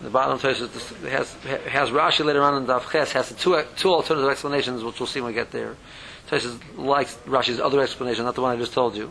The 0.00 0.08
bottom 0.08 0.38
Tosfos 0.38 1.08
has 1.08 1.34
has 1.66 1.90
Rashi 1.90 2.24
later 2.24 2.42
on 2.42 2.62
in 2.62 2.66
Daf 2.66 2.90
Ches 2.90 3.12
has 3.12 3.32
two 3.34 3.62
two 3.76 3.90
alternative 3.90 4.30
explanations, 4.30 4.82
which 4.82 4.98
we'll 4.98 5.06
see 5.06 5.20
when 5.20 5.32
we 5.32 5.34
get 5.34 5.50
there. 5.50 5.76
Tosfos 6.30 6.58
likes 6.76 7.16
Rashi's 7.26 7.60
other 7.60 7.82
explanation, 7.82 8.24
not 8.24 8.34
the 8.34 8.40
one 8.40 8.56
I 8.56 8.58
just 8.58 8.72
told 8.72 8.96
you. 8.96 9.10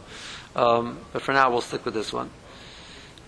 Um, 0.55 0.99
but 1.13 1.21
for 1.21 1.33
now, 1.33 1.51
we'll 1.51 1.62
stick 1.62 1.85
with 1.85 1.93
this 1.93 2.12
one. 2.12 2.31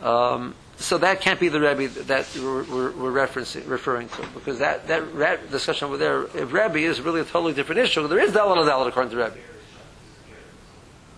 Um, 0.02 0.56
so 0.78 0.98
that 0.98 1.22
can't 1.22 1.40
be 1.40 1.48
the 1.48 1.62
Rebbe 1.62 1.88
that 2.06 2.28
we're, 2.36 2.64
we're, 2.92 3.12
referencing, 3.12 3.68
referring 3.68 4.10
to, 4.10 4.26
because 4.34 4.60
that, 4.60 4.88
that, 4.88 5.52
discussion 5.52 5.88
over 5.88 5.98
there, 5.98 6.24
if 6.24 6.52
Rebbe 6.52 6.80
is 6.80 7.02
really 7.02 7.22
a 7.22 7.24
totally 7.24 7.54
different 7.54 7.82
issue, 7.82 8.08
there 8.08 8.20
is 8.20 8.32
Dalit 8.32 8.58
al 8.58 8.66
Dalit 8.66 8.88
according 8.88 9.12
to 9.12 9.18
Rebbe. 9.18 9.38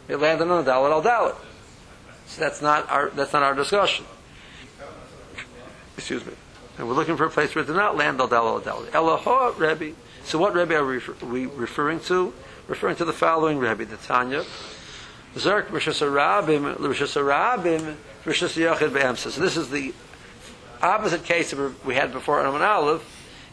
It 0.10 0.18
landed 0.18 0.50
on 0.50 0.66
the 0.66 0.70
Dalit 0.70 0.92
al 0.92 1.02
Dalit. 1.02 1.38
So 2.28 2.42
that's 2.42 2.62
not 2.62 2.90
our, 2.90 3.10
that's 3.12 3.32
not 3.32 3.44
our 3.44 3.56
discussion. 3.56 4.06
Excuse 5.98 6.26
me. 6.26 6.34
And 6.78 6.88
we're 6.88 6.96
looking 6.96 7.16
for 7.16 7.26
a 7.26 7.30
place 7.30 7.56
where 7.56 7.64
it 7.64 7.68
did 7.68 7.76
not 7.76 7.96
land 7.96 8.20
al 8.20 8.28
Dalit 8.28 8.68
al 8.68 9.20
Dalit. 9.20 9.60
Rebbe. 9.60 9.96
So 10.26 10.40
what 10.40 10.54
Rebbe 10.54 10.76
are 10.76 10.86
we, 10.86 10.96
refer, 10.96 11.26
we 11.26 11.46
referring 11.46 12.02
to? 12.02 12.34
Referring 12.68 12.98
to 12.98 13.06
the 13.06 13.14
following 13.14 13.60
Rebbe, 13.60 13.86
the 13.86 13.98
Tanya. 13.98 14.44
Zerk 15.36 15.68
Rishas 15.68 16.02
Rabim, 16.02 16.76
Rishas 16.76 17.16
Rabim, 17.22 17.96
Rishas 18.26 18.56
Yachid 18.56 18.94
Be'emsa. 18.94 19.32
So 19.32 19.42
this 19.42 19.58
is 19.58 19.70
the 19.70 19.94
opposite 20.82 21.26
case 21.26 21.52
that 21.52 21.86
we 21.86 21.96
had 21.96 22.14
before 22.14 22.40
in 22.40 22.46
Aman 22.46 22.62
Aleph. 22.62 23.10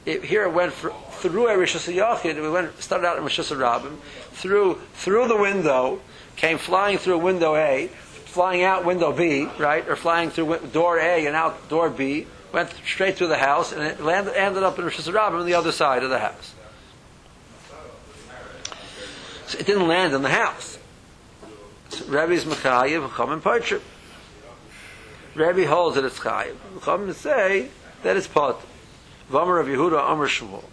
It, 0.06 0.24
here 0.24 0.44
it 0.44 0.52
went 0.52 0.72
through 0.72 1.48
a 1.48 1.56
Rishas 1.56 1.92
Yachid. 1.92 2.40
We 2.40 2.48
went 2.48 2.80
started 2.80 3.06
out 3.06 3.18
in 3.18 3.24
Rishas 3.24 3.54
Rabim, 3.54 3.98
through 4.33 4.80
through 4.94 5.28
the 5.28 5.37
window, 5.37 6.00
came 6.37 6.56
flying 6.56 6.98
through 6.98 7.18
window 7.18 7.56
A, 7.56 7.88
flying 7.88 8.62
out 8.62 8.85
window 8.85 9.12
B, 9.12 9.48
right, 9.59 9.87
or 9.88 9.96
flying 9.96 10.30
through 10.30 10.59
door 10.72 10.98
A 10.98 11.26
and 11.26 11.35
out 11.35 11.68
door 11.68 11.90
B. 11.90 12.26
Went 12.52 12.72
straight 12.85 13.16
through 13.16 13.28
the 13.28 13.38
house 13.38 13.72
and 13.72 13.83
it 13.83 14.00
landed, 14.00 14.35
ended 14.35 14.62
up 14.62 14.78
in 14.78 14.85
Rishas 14.85 15.12
Rabim 15.12 15.40
on 15.40 15.46
the 15.46 15.54
other 15.54 15.72
side 15.72 16.02
of 16.02 16.11
the 16.11 16.18
house. 16.18 16.54
So 19.46 19.59
it 19.59 19.66
didn't 19.66 19.88
land 19.88 20.14
in 20.14 20.22
the 20.22 20.30
house. 20.30 20.78
Rebbe's 22.06 22.44
Mechayiv, 22.44 23.09
Chachamim 23.09 23.40
Parchim. 23.40 23.80
Rebbe 25.34 25.66
holds 25.66 25.96
that 25.96 26.04
it's 26.04 26.18
Chayiv. 26.18 26.56
Chachamim 26.80 27.14
say 27.14 27.68
that 28.02 28.16
it's 28.16 28.26
Pot. 28.26 28.60
V'amar 29.30 29.58
Rav 29.58 29.66
Yehuda 29.66 30.12
Amar 30.12 30.26
Shmuel. 30.26 30.64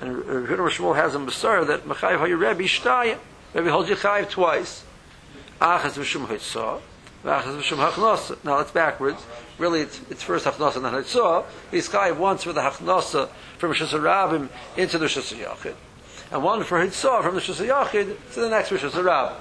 And 0.00 0.22
Yehuda 0.24 0.54
Amar 0.54 0.70
Shmuel 0.70 0.96
has 0.96 1.14
a 1.14 1.18
Masar 1.18 1.66
that 1.68 1.84
Mechayiv 1.84 2.18
Hayu 2.18 2.38
Rebbe 2.38 2.64
Shtayim. 2.64 3.18
Rebbe 3.54 3.70
holds 3.70 3.88
you 3.88 3.96
Chayiv 3.96 4.28
twice. 4.28 4.84
Achas 5.60 5.92
V'shum 5.92 6.26
Hitzah. 6.26 6.80
V'achas 7.24 7.60
V'shum 7.60 7.88
Hachnasa. 7.88 8.42
Now 8.44 8.58
it's 8.58 8.72
backwards. 8.72 9.24
Really, 9.58 9.82
it's, 9.82 10.00
it's 10.10 10.22
first 10.22 10.46
Hachnasa 10.46 10.76
and 10.76 10.84
then 10.84 10.94
Hitzah. 10.94 11.44
He's 11.70 11.88
Chayiv 11.88 12.18
once 12.18 12.42
for 12.42 12.52
the 12.52 12.62
Hachnasa 12.62 13.28
from 13.58 13.72
Rishas 13.72 13.98
Rabim 13.98 14.48
into 14.76 14.98
the 14.98 15.06
Rishas 15.06 15.32
Yachid. 15.32 15.76
And 16.32 16.42
one 16.42 16.64
for 16.64 16.84
Hitzah 16.84 17.22
from 17.22 17.36
the 17.36 17.40
Rishas 17.40 17.64
Yachid 17.64 18.16
to 18.34 18.40
the 18.40 18.50
next 18.50 18.70
Rishas 18.70 18.90
Rabim. 18.90 19.36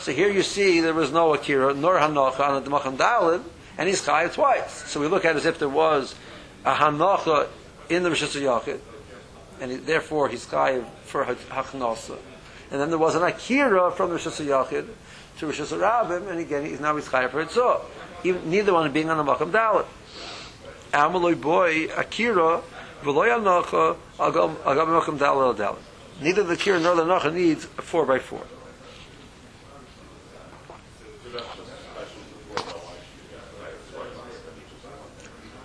So 0.00 0.12
here 0.12 0.30
you 0.30 0.42
see 0.42 0.80
there 0.80 0.94
was 0.94 1.12
no 1.12 1.34
Akira, 1.34 1.74
nor 1.74 1.98
Hanocha 1.98 2.40
on 2.40 2.62
the 2.62 2.70
Demacham 2.70 2.96
Dalid, 2.96 3.42
and 3.80 3.88
he's 3.88 4.02
Chayiv 4.02 4.34
twice. 4.34 4.90
So 4.90 5.00
we 5.00 5.06
look 5.06 5.24
at 5.24 5.34
it 5.34 5.38
as 5.38 5.46
if 5.46 5.58
there 5.58 5.68
was 5.68 6.14
a 6.66 6.74
Hanocha 6.74 7.48
in 7.88 8.02
the 8.02 8.10
Rishas 8.10 8.38
Yachid, 8.38 8.78
and 9.58 9.70
he, 9.70 9.78
therefore 9.78 10.28
he's 10.28 10.44
Chayiv 10.44 10.84
for 11.04 11.24
Hachnasa. 11.24 12.18
And 12.70 12.78
then 12.78 12.90
there 12.90 12.98
was 12.98 13.14
an 13.14 13.22
Akira 13.22 13.90
from 13.90 14.10
the 14.10 14.16
Rishas 14.16 14.44
Yachid 14.44 14.86
to 15.38 15.46
Rishas 15.46 15.74
Rabim, 15.74 16.30
and 16.30 16.38
again 16.38 16.66
he's 16.66 16.78
now 16.78 16.94
he's 16.94 17.08
Chayiv 17.08 17.30
for 17.30 17.42
Hitzah. 17.42 17.80
Even, 18.22 18.50
neither 18.50 18.74
one 18.74 18.92
being 18.92 19.08
on 19.08 19.16
the 19.16 19.24
Macham 19.24 19.50
Dalid. 19.50 19.86
Amaloi 20.92 21.40
boy, 21.40 21.86
Akira, 21.96 22.60
V'loy 23.02 23.30
Hanocha, 23.34 23.96
Agam 24.18 24.88
Macham 24.88 25.18
Dalid 25.18 25.56
Dalid. 25.56 25.78
Neither 26.20 26.42
the 26.42 26.52
Akira 26.52 26.78
nor 26.80 26.96
the 26.96 27.04
Hanocha 27.04 27.32
needs 27.32 27.64
a 27.78 27.82
4 27.82 28.04
by 28.04 28.18
4 28.18 28.42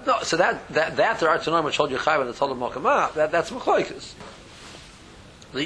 No, 0.05 0.21
so 0.21 0.37
that 0.37 0.67
that 0.69 0.97
that 0.97 1.19
there 1.19 1.29
are 1.29 1.39
to 1.39 1.49
know 1.49 1.61
which 1.61 1.77
hold 1.77 1.89
you 1.89 1.97
chayv 1.97 2.21
and 2.21 2.29
the 2.29 2.33
told 2.33 2.57
Mokamah, 2.57 3.13
that 3.15 3.31
that's 3.31 3.49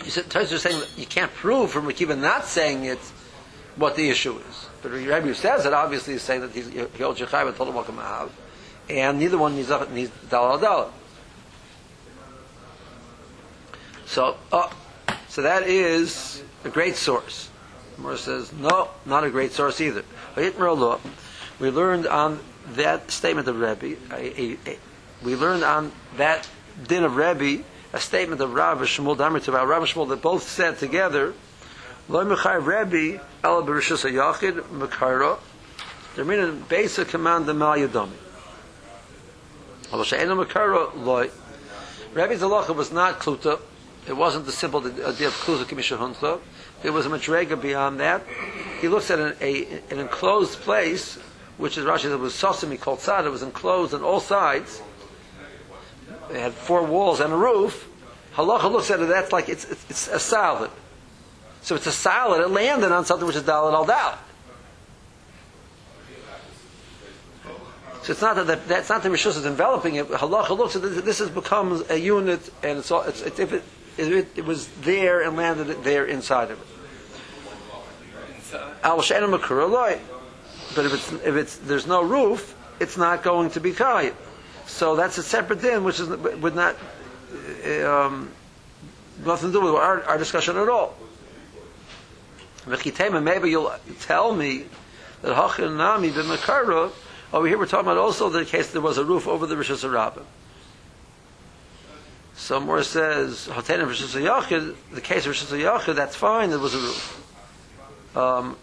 said 0.09 0.29
Tais 0.29 0.53
are 0.53 0.57
saying 0.57 0.81
you 0.97 1.05
can't 1.05 1.33
prove 1.33 1.71
from 1.71 1.87
Akiva 1.87 2.17
not 2.17 2.45
saying 2.45 2.85
it 2.85 2.99
what 3.75 3.95
the 3.95 4.09
issue 4.09 4.37
is. 4.37 4.67
But 4.81 4.91
Rabbi 4.91 5.33
says 5.33 5.65
it 5.65 5.73
obviously 5.73 6.13
is 6.13 6.21
saying 6.21 6.41
that 6.41 6.51
he's, 6.51 6.67
he 6.67 7.03
holds 7.03 7.19
Yechayv 7.19 7.47
and 7.47 7.55
told 7.55 7.73
Mokamah, 7.73 8.29
and 8.89 9.19
neither 9.19 9.37
one 9.37 9.55
needs 9.55 9.71
needs 9.91 10.11
dalal 10.29 10.57
dalal. 10.57 10.93
So, 14.05 14.37
uh, 14.51 14.69
so 15.27 15.41
that 15.41 15.63
is 15.63 16.43
a 16.63 16.69
great 16.69 16.95
source. 16.95 17.49
Mor 17.97 18.15
says 18.15 18.53
no, 18.53 18.89
not 19.05 19.23
a 19.23 19.29
great 19.29 19.51
source 19.51 19.81
either. 19.81 20.03
We 20.35 21.69
learned 21.69 22.07
on 22.07 22.39
that 22.75 23.11
statement 23.11 23.47
of 23.47 23.59
Rebbe, 23.59 23.97
we 25.23 25.35
learned 25.35 25.63
on 25.63 25.91
that 26.17 26.47
din 26.87 27.03
of 27.03 27.15
Rebbe 27.15 27.63
a 27.91 27.99
statement 27.99 28.39
of 28.41 28.53
Rav 28.53 28.79
Shmuel 28.79 29.17
Damer 29.17 29.39
to 29.39 29.51
Rav 29.51 29.83
Shmuel 29.83 30.09
that 30.09 30.21
both 30.21 30.43
said 30.43 30.77
together, 30.77 31.33
Lo 32.07 32.23
Mechai 32.23 32.63
Rebbe 32.63 33.23
El 33.43 33.63
Berishus 33.63 34.09
Yachid 34.09 34.61
Mekara. 34.69 35.39
They're 36.15 36.25
meaning 36.25 36.63
basic 36.69 37.07
command 37.09 37.45
the 37.45 37.53
Mal 37.53 37.77
Yadami. 37.77 38.11
Although 39.91 40.03
She'enu 40.03 40.35
Mekara 40.35 40.95
Loi. 41.03 41.29
Rebbe's 42.13 42.41
halacha 42.41 42.75
was 42.75 42.91
not 42.91 43.19
kluta. 43.19 43.59
It 44.07 44.13
wasn't 44.13 44.45
the 44.45 44.51
simple 44.51 44.85
idea 44.85 45.27
of 45.27 45.33
kluta 45.33 45.65
kimisha 45.65 45.97
hunta. 45.97 46.39
There 46.81 46.91
was 46.91 47.05
a 47.05 47.09
madrega 47.09 47.59
beyond 47.59 47.99
that. 47.99 48.23
He 48.81 48.87
looks 48.87 49.11
at 49.11 49.19
an, 49.19 49.35
a, 49.41 49.65
an 49.89 49.99
enclosed 49.99 50.59
place 50.59 51.19
which 51.59 51.77
is 51.77 51.85
Rashi 51.85 52.09
that 52.09 52.17
was 52.17 52.33
sosimi 52.33 52.79
called 52.79 53.01
sad. 53.01 53.25
It 53.25 53.29
was 53.29 53.43
enclosed 53.43 53.93
on 53.93 54.01
all 54.01 54.21
sides. 54.21 54.81
It 56.31 56.37
had 56.37 56.53
four 56.53 56.83
walls 56.83 57.19
and 57.19 57.33
a 57.33 57.35
roof. 57.35 57.87
Halacha 58.33 58.71
looks 58.71 58.89
at 58.89 59.01
it. 59.01 59.09
That's 59.09 59.33
like 59.33 59.49
it's, 59.49 59.65
it's, 59.65 59.89
it's 59.89 60.07
a 60.07 60.19
salad. 60.19 60.71
So 61.61 61.75
it's 61.75 61.85
a 61.85 61.91
salad. 61.91 62.39
It 62.41 62.47
landed 62.47 62.93
on 62.93 63.03
something 63.03 63.27
which 63.27 63.35
is 63.35 63.43
dalal 63.43 63.75
al 63.75 63.85
dal. 63.85 64.17
So 68.03 68.13
it's 68.13 68.21
not 68.21 68.37
that, 68.37 68.67
that's 68.67 68.87
not 68.87 69.03
the 69.03 69.09
rishus 69.09 69.35
is 69.37 69.45
enveloping 69.45 69.95
it. 69.95 70.07
Halacha 70.07 70.57
looks 70.57 70.77
at 70.77 70.81
this, 70.81 71.01
this 71.01 71.19
has 71.19 71.29
become 71.29 71.83
a 71.89 71.97
unit, 71.97 72.49
and 72.63 72.79
it's 72.79 72.89
all. 72.89 73.01
It's, 73.01 73.21
it's, 73.21 73.37
if 73.37 73.51
it, 73.51 73.63
it, 73.97 74.27
it 74.37 74.45
was 74.45 74.69
there 74.81 75.21
and 75.21 75.35
landed 75.35 75.69
it 75.69 75.83
there 75.83 76.05
inside 76.05 76.51
of 76.51 76.61
it. 76.61 76.67
Al. 78.81 79.01
But 80.75 80.85
if 80.85 80.93
it's 80.93 81.11
if 81.11 81.35
it's 81.35 81.57
there's 81.57 81.87
no 81.87 82.03
roof, 82.03 82.55
it's 82.79 82.97
not 82.97 83.23
going 83.23 83.49
to 83.51 83.59
be 83.59 83.71
kayim. 83.71 84.13
So 84.65 84.95
that's 84.95 85.17
a 85.17 85.23
separate 85.23 85.61
din, 85.61 85.83
which 85.83 85.99
is 85.99 86.07
would 86.07 86.55
not 86.55 86.75
uh, 87.65 88.05
um, 88.05 88.31
nothing 89.25 89.49
to 89.49 89.53
do 89.53 89.61
with 89.61 89.73
our, 89.73 90.03
our 90.03 90.17
discussion 90.17 90.57
at 90.57 90.69
all. 90.69 90.95
Maybe 92.67 93.49
you'll 93.49 93.73
tell 94.01 94.33
me 94.33 94.65
that 95.21 95.35
hachin 95.35 95.77
nami 95.77 96.11
b'makara. 96.11 96.91
Over 97.33 97.47
here, 97.47 97.57
we're 97.57 97.65
talking 97.65 97.85
about 97.85 97.97
also 97.97 98.29
the 98.29 98.45
case 98.45 98.71
there 98.71 98.81
was 98.81 98.97
a 98.97 99.05
roof 99.05 99.27
over 99.27 99.45
the 99.45 99.55
rishus 99.55 99.87
harabim. 99.87 100.23
Somewhere 102.35 102.83
says 102.83 103.47
hotenim 103.47 103.87
rishus 103.87 104.19
yachid. 104.19 104.75
The 104.91 105.01
case 105.01 105.25
of 105.25 105.33
yachid, 105.33 105.95
that's 105.95 106.15
fine. 106.15 106.49
There 106.51 106.59
was 106.59 106.75
a 106.75 106.77
roof. 106.77 108.15
Um, 108.15 108.57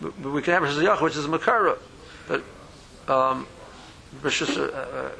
but, 0.00 0.18
we 0.20 0.42
can 0.42 0.54
have 0.54 0.62
rishus 0.62 0.82
yachid, 0.82 1.02
which 1.02 1.16
is 1.16 1.26
makara, 1.26 1.78
but 2.28 2.42
um, 3.12 3.46
rishus. 4.22 4.56
Uh, 4.56 5.10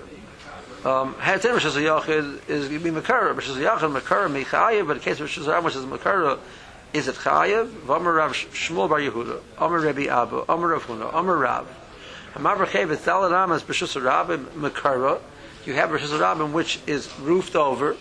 um, 0.83 1.13
Hatem 1.17 1.59
Rishus 1.59 1.77
Yachid 1.77 2.49
is 2.49 2.69
going 2.69 2.83
to 2.83 2.91
be 2.93 3.01
Makara. 3.01 3.35
Rishus 3.35 3.57
Yachid, 3.57 4.01
Makara, 4.01 4.31
Mechayev, 4.33 4.87
but 4.87 4.97
in 4.97 5.03
case 5.03 5.21
of 5.21 5.29
Rishus 5.29 5.47
Ram, 5.47 5.63
which 5.63 5.77
is 5.77 5.85
Makara, 5.85 6.39
is 6.95 7.07
it 7.07 7.17
Chayev? 7.17 7.71
V'amar 7.83 8.17
Rav 8.17 8.33
Shmuel 8.33 8.89
Bar 8.89 9.01
Yehuda, 9.01 9.43
Amar 9.59 9.79
Rebbe 9.79 10.09
Abba, 10.09 10.45
Amar 10.49 10.69
Rav 10.69 10.87
Huna, 10.87 11.15
Amar 11.15 11.37
Rav. 11.37 11.69
Amar 12.35 12.57
Rechev, 12.57 12.91
it's 12.93 13.05
Dalad 13.05 13.31
Amas, 13.31 13.63
Rishus 13.65 14.01
Rabim, 14.01 14.47
Makara. 14.53 15.21
You 15.67 15.75
have 15.75 15.91
Rishus 15.91 16.19
Rabim, 16.19 16.53
which 16.53 16.81
is 16.87 17.13
roofed 17.19 17.57
over, 17.57 17.95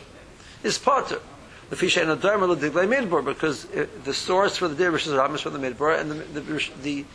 is 0.64 0.80
patur. 0.80 1.20
The 1.70 1.76
fish 1.76 1.98
and 1.98 2.10
the 2.10 2.16
dharma 2.16 2.48
the 2.56 2.70
diglei 2.70 2.88
midbar 2.88 3.24
because 3.24 3.66
uh, 3.72 3.86
the 4.04 4.14
source 4.14 4.58
for 4.58 4.68
the 4.68 4.92
rishis 4.92 5.14
ram 5.14 5.36
is 5.36 5.42
from 5.42 5.54
the 5.54 5.60
midbar 5.60 6.00
and 6.00 6.12
the 6.12 6.16
the 6.16 7.06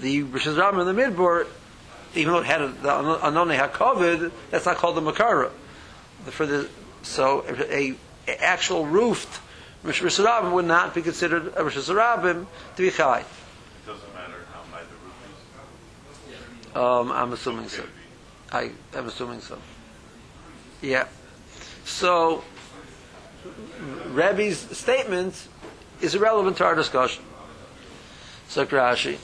the, 0.00 0.22
rishis 0.22 0.56
ram 0.56 0.78
in 0.80 0.86
the 0.86 1.02
midbar 1.02 1.46
even 2.14 2.32
though 2.32 2.40
it 2.40 2.46
had 2.46 2.62
a, 2.62 2.68
the 2.68 2.88
anoni 2.88 3.58
hakovid, 3.58 4.30
that's 4.50 4.66
not 4.66 4.76
called 4.76 4.96
the 4.96 5.00
makara. 5.00 5.50
For 6.26 6.46
the 6.46 6.68
so 7.02 7.44
a, 7.48 7.94
a 8.26 8.42
actual 8.42 8.86
roofed 8.86 9.40
Rosh 9.84 10.02
Hashanah 10.02 10.50
would 10.52 10.64
not 10.64 10.94
be 10.94 11.02
considered 11.02 11.52
a 11.56 11.62
Rosh 11.62 11.76
Hashanah 11.76 12.46
to 12.76 12.82
be 12.82 12.90
chai. 12.90 13.20
It 13.20 13.26
doesn't 13.86 14.14
matter 14.14 14.32
how 14.50 14.60
high 14.72 14.82
the 14.82 14.94
roof 15.04 15.14
is. 16.70 16.76
Um, 16.76 17.12
I'm 17.12 17.32
assuming 17.34 17.68
so. 17.68 17.84
I 18.50 18.70
am 18.94 19.06
assuming 19.06 19.40
so. 19.40 19.58
Yeah. 20.80 21.06
So 21.84 22.42
Rebbe's 24.08 24.58
statement 24.76 25.48
is 26.00 26.14
irrelevant 26.14 26.56
to 26.58 26.64
our 26.64 26.74
discussion. 26.74 27.24
So 28.48 28.64
Rashi. 28.66 29.18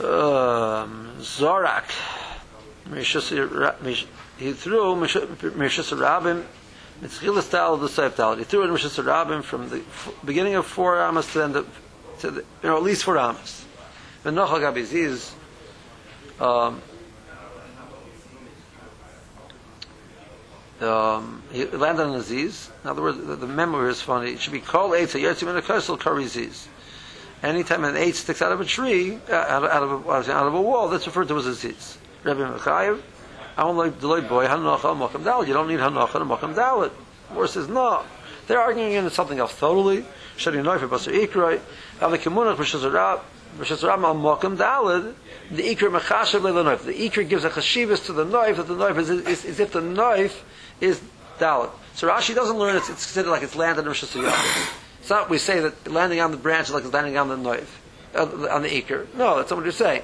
Um, 0.00 1.12
Zorak. 1.18 1.90
He 4.38 4.52
threw 4.52 4.94
Mishas 4.96 5.96
Rabim. 5.96 6.44
Mitzchilas 7.00 7.50
Tal 7.50 7.76
the 7.78 7.88
Seif 7.88 8.14
Tal. 8.14 8.36
He 8.36 8.44
threw 8.44 8.62
in 8.64 8.70
Mishas 8.70 9.02
Rabim 9.02 9.42
from 9.42 9.68
the 9.70 9.82
beginning 10.24 10.54
of 10.54 10.66
four 10.66 11.00
Amos 11.00 11.26
to 11.32 11.38
the 11.38 11.44
end 11.44 11.56
of, 11.56 11.80
to 12.20 12.30
the, 12.30 12.40
you 12.40 12.68
know, 12.68 12.76
at 12.76 12.82
least 12.82 13.04
four 13.04 13.18
Amos. 13.18 13.64
And 14.24 14.36
Nochal 14.36 14.60
Gabiziz, 14.60 15.32
um, 16.40 16.80
um, 20.82 21.42
he 21.52 21.64
landed 21.66 22.04
on 22.04 22.14
Aziz. 22.14 22.70
In 22.84 22.90
other 22.90 23.02
words, 23.02 23.18
the, 23.18 23.36
the 23.36 23.46
memory 23.46 23.90
is 23.90 24.00
funny. 24.00 24.32
It 24.32 24.40
should 24.40 24.52
be 24.52 24.60
called 24.60 24.92
Eitz, 24.92 25.20
Yertzim 25.20 25.48
and 25.48 25.58
a 25.58 25.62
Kosel 25.62 25.98
Kariziz. 25.98 26.66
Anytime 27.42 27.84
an 27.84 27.96
eight 27.96 28.14
sticks 28.14 28.40
out 28.40 28.52
of 28.52 28.60
a 28.60 28.64
tree, 28.64 29.18
uh, 29.28 29.34
out, 29.34 29.64
of, 29.64 29.70
out, 29.70 29.82
of 29.82 30.06
a, 30.06 30.32
out 30.32 30.46
of 30.46 30.54
a 30.54 30.60
wall, 30.60 30.88
that's 30.88 31.06
referred 31.06 31.28
to 31.28 31.36
as 31.38 31.46
a 31.46 31.54
ziz. 31.54 31.98
Rabbi 32.22 32.40
Mechayev, 32.40 33.00
I 33.56 33.62
don't 33.62 33.76
like 33.76 33.98
Deloitte 33.98 34.28
boy, 34.28 34.46
Hanocha, 34.46 34.96
Mokam 34.96 35.24
Dalit. 35.24 35.48
You 35.48 35.54
don't 35.54 35.68
need 35.68 35.80
Hanocha 35.80 36.20
and 36.20 36.30
Mokam 36.30 36.54
Dalit. 36.54 36.92
Or 37.34 37.46
says, 37.48 37.68
no. 37.68 38.04
They're 38.46 38.60
arguing 38.60 38.92
in 38.92 39.10
something 39.10 39.38
else 39.38 39.58
totally. 39.58 40.04
Shadi 40.36 40.62
Noif, 40.62 40.88
Basar 40.88 41.12
Ikroi, 41.12 41.60
Ava 42.00 42.18
Kimunach, 42.18 42.56
Rishazarab, 42.56 43.20
Rishazarab, 43.58 44.04
Al 44.04 44.14
Mokam 44.14 44.56
Dalit. 44.56 45.14
The 45.50 45.62
Ikra 45.74 45.98
Mechashav 45.98 46.42
Le 46.42 46.52
Noif. 46.52 46.84
The 46.84 46.92
Ikra 46.92 47.28
gives 47.28 47.44
a 47.44 47.50
chashivas 47.50 48.06
to 48.06 48.12
the 48.12 48.24
knife 48.24 48.56
that 48.56 48.68
the 48.68 48.76
knife 48.76 48.96
is, 48.98 49.10
is, 49.10 49.44
is 49.44 49.60
if 49.60 49.72
the 49.72 49.80
knife 49.80 50.44
is 50.82 51.00
Dalit. 51.38 51.70
So 51.94 52.08
Rashi 52.08 52.34
doesn't 52.34 52.58
learn 52.58 52.76
it's, 52.76 52.90
it's 52.90 53.04
considered 53.04 53.30
like 53.30 53.42
it's 53.42 53.54
landed 53.54 53.82
in 53.82 53.86
Rosh 53.88 54.04
Hashanah. 54.04 54.74
It's 55.00 55.10
not 55.10 55.30
we 55.30 55.38
say 55.38 55.60
that 55.60 55.90
landing 55.90 56.20
on 56.20 56.30
the 56.30 56.36
branch 56.36 56.68
is 56.68 56.74
like 56.74 56.84
it's 56.84 56.92
landing 56.92 57.16
on 57.16 57.28
the 57.28 57.36
knife, 57.36 57.82
on 58.14 58.62
the 58.62 58.74
acre. 58.74 59.06
No, 59.16 59.36
that's 59.36 59.50
not 59.50 59.56
what 59.56 59.64
you're 59.64 59.72
saying. 59.72 60.02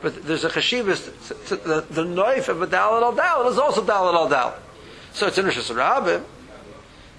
But 0.00 0.24
there's 0.24 0.44
a 0.44 0.48
chashivas. 0.48 1.48
The, 1.48 1.84
the 1.90 2.04
knife 2.04 2.48
of 2.48 2.62
a 2.62 2.66
dalit 2.66 3.02
al 3.02 3.12
dalit 3.12 3.50
is 3.50 3.58
also 3.58 3.82
dalit 3.82 4.14
al 4.14 4.28
dalit. 4.28 4.58
So 5.12 5.26
it's 5.26 5.38
in 5.38 5.44
Rosh 5.44 5.58
Hashanah, 5.58 6.24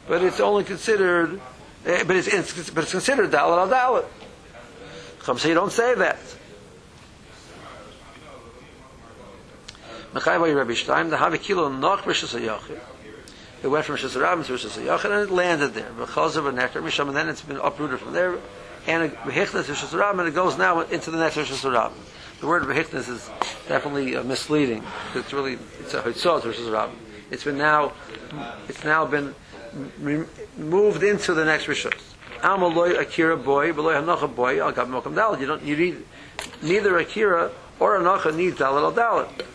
but 0.08 0.24
it's 0.24 0.40
only 0.40 0.64
considered, 0.64 1.40
uh, 1.86 2.04
but 2.06 2.16
it's, 2.16 2.28
it's, 2.28 2.70
but 2.70 2.84
it's 2.84 2.92
considered 2.92 3.32
dalit 3.32 3.58
al 3.58 3.68
dalit. 3.68 4.06
Come 5.20 5.38
say 5.38 5.50
you 5.50 5.56
don't 5.56 5.72
say 5.72 5.96
that. 5.96 6.20
Mechayva 10.14 10.54
Rabbi 10.54 10.74
the 11.10 11.16
Havikilo 11.16 11.80
Noch 11.80 12.04
Rishas 12.04 12.38
HaYachid. 12.38 12.80
It 13.64 13.68
went 13.68 13.86
from 13.86 13.98
Shazarabim 13.98 14.44
to 14.48 14.54
Shazayach, 14.54 15.06
and 15.06 15.14
it 15.14 15.32
landed 15.32 15.76
there. 15.76 15.92
B'chazav 15.92 16.48
and 16.48 16.58
Nectar 16.58 16.82
Misham, 16.82 17.10
and 17.10 17.16
then 17.16 17.30
it's 17.30 17.44
been 17.44 17.58
uprooted 17.58 18.00
from 18.00 18.14
there. 18.14 18.40
And 18.88 19.12
Behichnas 19.12 19.68
to 19.68 19.74
Shazarabim, 19.74 20.20
and 20.20 20.28
it 20.28 20.34
goes 20.34 20.58
now 20.58 20.80
into 20.82 21.12
the 21.12 21.20
next 21.20 21.38
Nectar 21.38 21.54
Shazarabim. 21.54 21.94
The 22.40 22.48
word 22.48 22.64
Behichnas 22.64 23.08
is 23.08 23.30
definitely 23.68 24.16
uh, 24.16 24.24
misleading. 24.24 24.84
It's 25.14 25.32
really, 25.32 25.60
it's 25.80 25.94
a 25.94 26.02
Hitzot 26.02 26.42
to 26.42 26.48
Shazarabim. 26.48 26.96
It's 27.30 27.44
been 27.44 27.60
now, 27.60 27.94
it's 28.68 28.84
now 28.84 29.06
been 29.06 29.36
moved 30.58 31.04
into 31.04 31.36
the 31.36 31.46
next 31.46 31.66
Rishos. 31.66 32.02
Amaloi 32.40 33.00
Akira 33.00 33.38
boy, 33.38 33.74
Beloy 33.74 33.94
Hanocha 33.94 34.34
boy, 34.36 34.60
Al 34.60 34.72
Gab 34.72 34.88
Mokam 34.88 35.14
Dalit. 35.14 35.40
You 35.40 35.46
don't, 35.46 35.62
you 35.62 35.78
need, 35.78 36.04
neither 36.64 36.98
Akira 36.98 37.52
or 37.80 38.00
Hanocha 38.00 38.36
needs 38.36 38.58
Dalit 38.58 38.82
al 38.82 38.92
Dalit. 38.92 39.46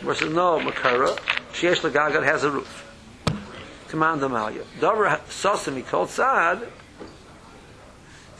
Versus 0.00 0.30
no, 0.34 0.58
Makara, 0.58 1.18
Sheesh 1.54 1.80
Lagagat 1.80 2.22
has 2.22 2.44
a 2.44 2.50
roof 2.50 2.83
command 3.94 4.20
the 4.20 4.28
malya. 4.28 4.64
Dover 4.80 5.06
sosimi 5.28 5.86
called 5.86 6.10
sad, 6.10 6.66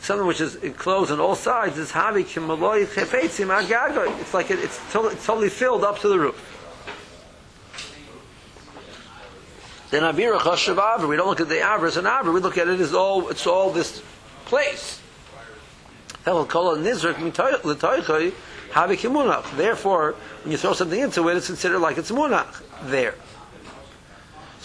something 0.01 0.27
which 0.27 0.41
is 0.41 0.55
enclosed 0.57 1.11
on 1.11 1.21
all 1.21 1.35
sides 1.35 1.77
is 1.77 1.93
havi 1.93 2.25
kimaloi 2.25 2.85
chefetzim 2.85 3.57
agago. 3.57 4.19
It's 4.19 4.33
like 4.33 4.51
it, 4.51 4.59
it's, 4.59 4.77
totally, 4.91 5.13
it's 5.13 5.25
totally 5.25 5.47
filled 5.47 5.85
up 5.85 5.99
to 5.99 6.09
the 6.09 6.19
roof. 6.19 6.51
Then 9.91 10.03
avira 10.03 10.39
chashav 10.39 10.75
avra. 10.75 11.07
We 11.07 11.15
don't 11.15 11.29
look 11.29 11.39
at 11.39 11.47
the 11.47 11.55
avra 11.55 11.87
as 11.87 11.95
an 11.95 12.03
avra. 12.03 12.33
We 12.33 12.41
look 12.41 12.57
at 12.57 12.67
it 12.67 12.81
as 12.81 12.93
all. 12.93 13.29
It's 13.29 13.47
all 13.47 13.71
this 13.71 14.03
place. 14.43 14.99
Therefore, 16.25 16.65
when 20.43 20.51
you 20.51 20.57
throw 20.57 20.73
something 20.73 20.99
into 20.99 21.29
it, 21.29 21.37
it's 21.37 21.47
considered 21.47 21.79
like 21.79 21.97
it's 21.97 22.11
munach 22.11 22.61
there. 22.89 23.15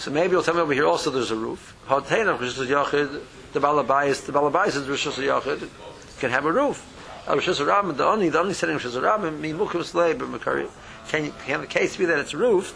So 0.01 0.09
maybe 0.09 0.31
you'll 0.31 0.41
tell 0.41 0.55
me 0.55 0.61
over 0.61 0.73
here 0.73 0.87
also 0.87 1.11
there's 1.11 1.29
a 1.29 1.35
roof. 1.35 1.75
The 1.87 1.93
balabais, 1.93 2.25
the 4.25 4.31
balabais 4.31 4.75
is 4.75 4.87
Rishus 4.87 5.19
Yachid, 5.19 5.69
can 6.19 6.31
have 6.31 6.45
a 6.45 6.51
roof. 6.51 6.83
Rishus 7.27 7.63
the 7.95 8.03
only, 8.03 8.29
the 8.29 8.39
only 8.39 8.55
setting 8.55 8.79
Rishus 8.79 8.99
Rabim, 8.99 9.39
Mimukim 9.39 9.83
Slei, 9.83 10.15
B'Makari. 10.15 10.67
Can, 11.09 11.31
can 11.45 11.61
the 11.61 11.67
case 11.67 11.97
be 11.97 12.05
that 12.05 12.17
it's 12.17 12.33
roofed? 12.33 12.73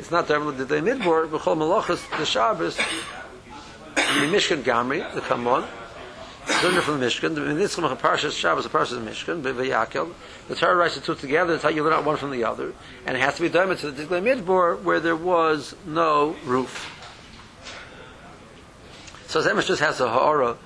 It's 0.00 0.10
not 0.10 0.26
the 0.26 0.40
the 0.50 0.64
day 0.64 0.80
midboard, 0.80 1.30
B'chol 1.30 1.56
Malachas, 1.56 2.02
the 2.18 2.26
Shabbos, 2.26 2.76
the 2.76 2.82
Mishkan 3.94 4.64
Gamri, 4.64 5.14
the 5.14 5.20
Kamon, 5.20 5.64
learned 6.62 6.82
from 6.82 7.00
the 7.00 7.06
Mishkan. 7.06 7.34
The 7.34 7.40
Nitzchim 7.40 7.96
Parshas 7.96 8.32
Shabbos, 8.32 8.64
the 8.64 8.70
Parshas 8.70 8.96
of 8.96 9.04
Mishkan, 9.04 9.42
B'Yakel. 9.42 10.12
The 10.48 10.54
Torah 10.54 10.76
writes 10.76 10.94
the 10.94 11.00
two 11.00 11.14
together. 11.14 11.52
That's 11.52 11.62
how 11.62 11.70
you 11.70 11.82
learn 11.84 11.92
out 11.92 12.04
one 12.04 12.16
from 12.16 12.30
the 12.30 12.44
other, 12.44 12.72
and 13.06 13.16
it 13.16 13.20
has 13.20 13.36
to 13.36 13.42
be 13.42 13.48
done 13.48 13.74
to 13.76 13.90
the 13.90 14.04
Diglei 14.04 14.22
Midbar 14.22 14.82
where 14.82 15.00
there 15.00 15.16
was 15.16 15.74
no 15.86 16.36
roof. 16.44 16.98
So 19.28 19.42
Zemesh 19.42 19.66
just 19.66 19.80
has 19.80 20.00
a 20.00 20.08
ha'ara 20.08 20.56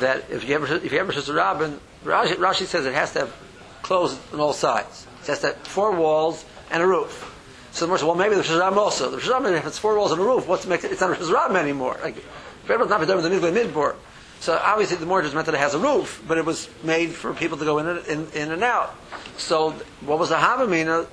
that 0.00 0.30
if 0.30 0.48
you 0.48 0.54
ever 0.54 0.66
if 0.66 0.92
you 0.92 0.98
ever 0.98 1.12
says 1.12 1.28
a 1.28 1.34
rabbin, 1.34 1.78
Rashi, 2.04 2.34
Rashi 2.34 2.66
says 2.66 2.86
it 2.86 2.94
has 2.94 3.12
to 3.12 3.20
have 3.20 3.36
closed 3.82 4.18
on 4.32 4.40
all 4.40 4.52
sides. 4.52 5.06
It 5.22 5.26
has 5.26 5.40
to 5.40 5.48
have 5.48 5.56
four 5.58 5.92
walls 5.92 6.44
and 6.70 6.82
a 6.82 6.86
roof. 6.86 7.26
So 7.72 7.86
the 7.86 7.96
says, 7.96 8.04
well, 8.04 8.16
maybe 8.16 8.34
the 8.34 8.42
Shazam 8.42 8.76
also. 8.76 9.10
The 9.10 9.18
Shazam, 9.18 9.56
if 9.56 9.66
it's 9.66 9.78
four 9.78 9.96
walls 9.96 10.12
and 10.12 10.20
a 10.20 10.24
roof, 10.24 10.48
what's 10.48 10.66
make 10.66 10.82
it? 10.82 10.92
It's 10.92 11.00
not 11.00 11.20
a 11.20 11.58
anymore. 11.58 11.98
Like, 12.02 12.16
if 12.16 12.64
everyone's 12.64 12.90
not 12.90 13.06
done 13.06 13.22
with 13.22 13.42
the 13.42 13.50
Midbar, 13.50 13.94
So 14.40 14.56
obviously 14.56 14.96
the 14.96 15.06
mortgage 15.06 15.34
meant 15.34 15.46
that 15.46 15.54
it 15.54 15.58
has 15.60 15.74
a 15.74 15.78
roof, 15.78 16.24
but 16.26 16.38
it 16.38 16.46
was 16.46 16.68
made 16.82 17.10
for 17.10 17.34
people 17.34 17.58
to 17.58 17.64
go 17.64 17.78
in 17.78 17.86
and, 17.86 18.06
in, 18.06 18.26
in 18.32 18.50
and 18.50 18.62
out. 18.62 18.94
So 19.36 19.72
what 20.00 20.18
was 20.18 20.30
the 20.30 20.36
Havamina 20.36 21.06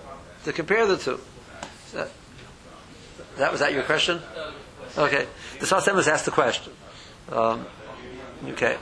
to 0.45 0.53
compare 0.53 0.88
the 0.88 0.97
two? 0.97 1.19
That, 1.93 2.09
that 3.38 3.51
was 3.51 3.59
that 3.59 3.73
your 3.73 3.84
question? 3.84 4.21
Okay. 4.97 5.28
The 5.59 5.65
Sasem 5.65 5.95
was 5.95 6.07
asked 6.07 6.25
the 6.25 6.32
question. 6.32 6.71
Um, 7.30 7.65
okay. 8.47 8.78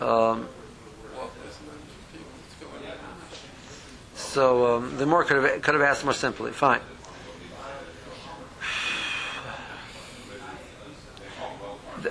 Um, 0.00 0.48
so 4.14 4.76
um, 4.76 4.96
the 4.96 5.06
more 5.06 5.24
could 5.24 5.42
have 5.42 5.62
could 5.62 5.74
have 5.74 5.82
asked 5.82 6.04
more 6.04 6.14
simply. 6.14 6.52
Fine. 6.52 6.80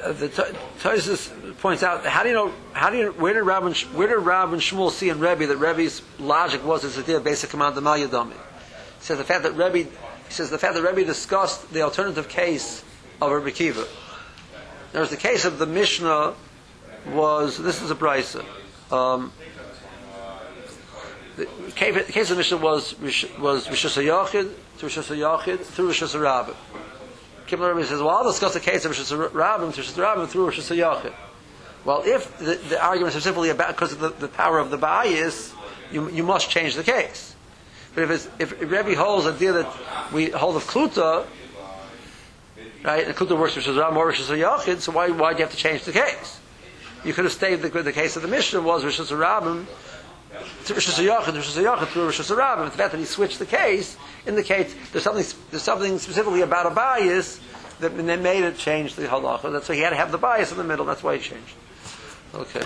The, 0.03 0.13
the 0.13 0.57
Tosis 0.79 1.57
points 1.59 1.83
out 1.83 2.05
how 2.05 2.23
do 2.23 2.29
you 2.29 2.35
know 2.35 2.53
how 2.73 2.89
do 2.89 2.97
you 2.97 3.11
where 3.11 3.33
did 3.33 3.43
Rab 3.43 3.65
and, 3.65 3.77
where 3.77 4.07
did 4.07 4.15
Rab 4.15 4.51
and 4.51 4.61
Shmuel 4.61 4.89
see 4.89 5.09
in 5.09 5.19
Rebbe 5.19 5.45
that 5.47 5.57
Rebbe's 5.57 6.01
logic 6.17 6.65
was 6.65 6.81
this 6.81 6.97
idea 6.97 7.17
of 7.17 7.23
basic 7.23 7.51
command 7.51 7.77
of 7.77 7.83
Malyadami? 7.83 8.31
He 8.31 8.37
says 8.99 9.19
the 9.19 9.23
fact 9.23 9.43
that 9.43 9.53
Rebbe 9.53 9.89
he 9.89 10.33
says 10.33 10.49
the 10.49 10.57
fact 10.57 10.73
that 10.73 10.81
Rebbe 10.81 11.05
discussed 11.05 11.71
the 11.71 11.81
alternative 11.81 12.29
case 12.29 12.83
of 13.21 13.31
Rebbe 13.31 13.51
Kiva. 13.51 13.85
There 14.91 15.01
was 15.01 15.11
the 15.11 15.17
case 15.17 15.45
of 15.45 15.59
the 15.59 15.65
Mishnah 15.67 16.33
was 17.07 17.57
this 17.57 17.81
is 17.81 17.91
a 17.91 17.95
brisa. 17.95 18.43
Um, 18.91 19.31
the 21.37 21.45
case, 21.75 22.29
of 22.29 22.29
the 22.29 22.35
Mishnah 22.35 22.57
was 22.57 22.99
was 22.99 23.67
Rishus 23.67 24.03
Yachid 24.03 24.53
to 24.79 24.85
Rishus 24.85 25.15
Yachid 25.15 25.59
through 25.59 25.89
Rishus 25.89 26.15
Rabbim. 26.19 26.55
Kimmel 27.51 27.75
Rebbe 27.75 27.85
says, 27.85 27.99
well, 27.99 28.09
I'll 28.09 28.23
discuss 28.23 28.53
the 28.53 28.61
case 28.61 28.85
of 28.85 28.93
Rishus 28.93 29.11
Rabbim 29.11 29.73
Rishus 29.73 29.93
Rabbim 29.93 30.27
through 30.29 30.49
Rishus 30.49 30.73
Yachid. 30.73 31.13
Well, 31.83 32.03
if 32.05 32.37
the, 32.37 32.55
the 32.55 32.81
arguments 32.81 33.17
are 33.17 33.21
simply 33.21 33.49
about 33.49 33.75
because 33.75 33.91
of 33.91 33.99
the, 33.99 34.09
the 34.09 34.29
power 34.29 34.57
of 34.57 34.69
the 34.69 34.77
bias, 34.77 35.53
you, 35.91 36.09
you 36.09 36.23
must 36.23 36.49
change 36.49 36.75
the 36.75 36.83
case. 36.83 37.35
But 37.93 38.05
if, 38.05 38.11
it's, 38.11 38.29
if 38.39 38.61
Rebbe 38.61 38.95
holds 38.95 39.25
a 39.25 39.33
deal 39.33 39.55
that 39.55 40.13
we 40.13 40.29
hold 40.29 40.55
of 40.55 40.63
Kluta, 40.65 41.25
right, 42.83 43.05
and 43.05 43.15
Kluta 43.15 43.37
works 43.37 43.55
Rishus 43.55 43.75
Rabbim 43.75 43.97
or 43.97 44.13
Rishus 44.13 44.29
Yachid, 44.29 44.79
so 44.79 44.93
why, 44.93 45.09
why 45.09 45.33
do 45.33 45.39
you 45.39 45.43
have 45.43 45.51
to 45.51 45.57
change 45.57 45.83
the 45.83 45.91
case? 45.91 46.39
You 47.03 47.11
could 47.13 47.25
have 47.25 47.33
stayed 47.33 47.61
the, 47.61 47.69
the 47.69 47.91
case 47.91 48.15
of 48.15 48.21
the 48.21 48.29
Mishnah 48.29 48.61
was 48.61 48.85
Rishus 48.85 49.11
Rabbim 49.11 49.65
to 50.65 50.73
Rishus 50.73 51.05
Yachid, 51.05 51.33
Rishus 51.33 51.61
Yachid 51.61 51.87
through 51.87 52.09
Rishus 52.09 52.35
Rabbim. 52.35 52.65
The 52.65 52.77
fact 52.77 52.91
that 52.91 52.99
he 52.99 53.05
switched 53.05 53.39
the 53.39 53.45
case 53.45 53.97
indicates 54.25 54.73
there's 54.91 55.03
something 55.03 55.25
there's 55.49 55.63
something 55.63 55.97
specifically 55.99 56.41
about 56.41 56.65
a 56.65 56.69
bias 56.69 57.39
that 57.79 57.95
that 57.97 58.21
made 58.21 58.43
it 58.43 58.57
change 58.57 58.95
the 58.95 59.03
halacha. 59.03 59.51
That's 59.51 59.67
why 59.67 59.75
he 59.75 59.81
had 59.81 59.89
to 59.91 59.95
have 59.95 60.11
the 60.11 60.17
bias 60.17 60.51
in 60.51 60.57
the 60.57 60.63
middle. 60.63 60.85
That's 60.85 61.03
why 61.03 61.17
he 61.17 61.21
changed. 61.21 61.53
Okay. 62.33 62.61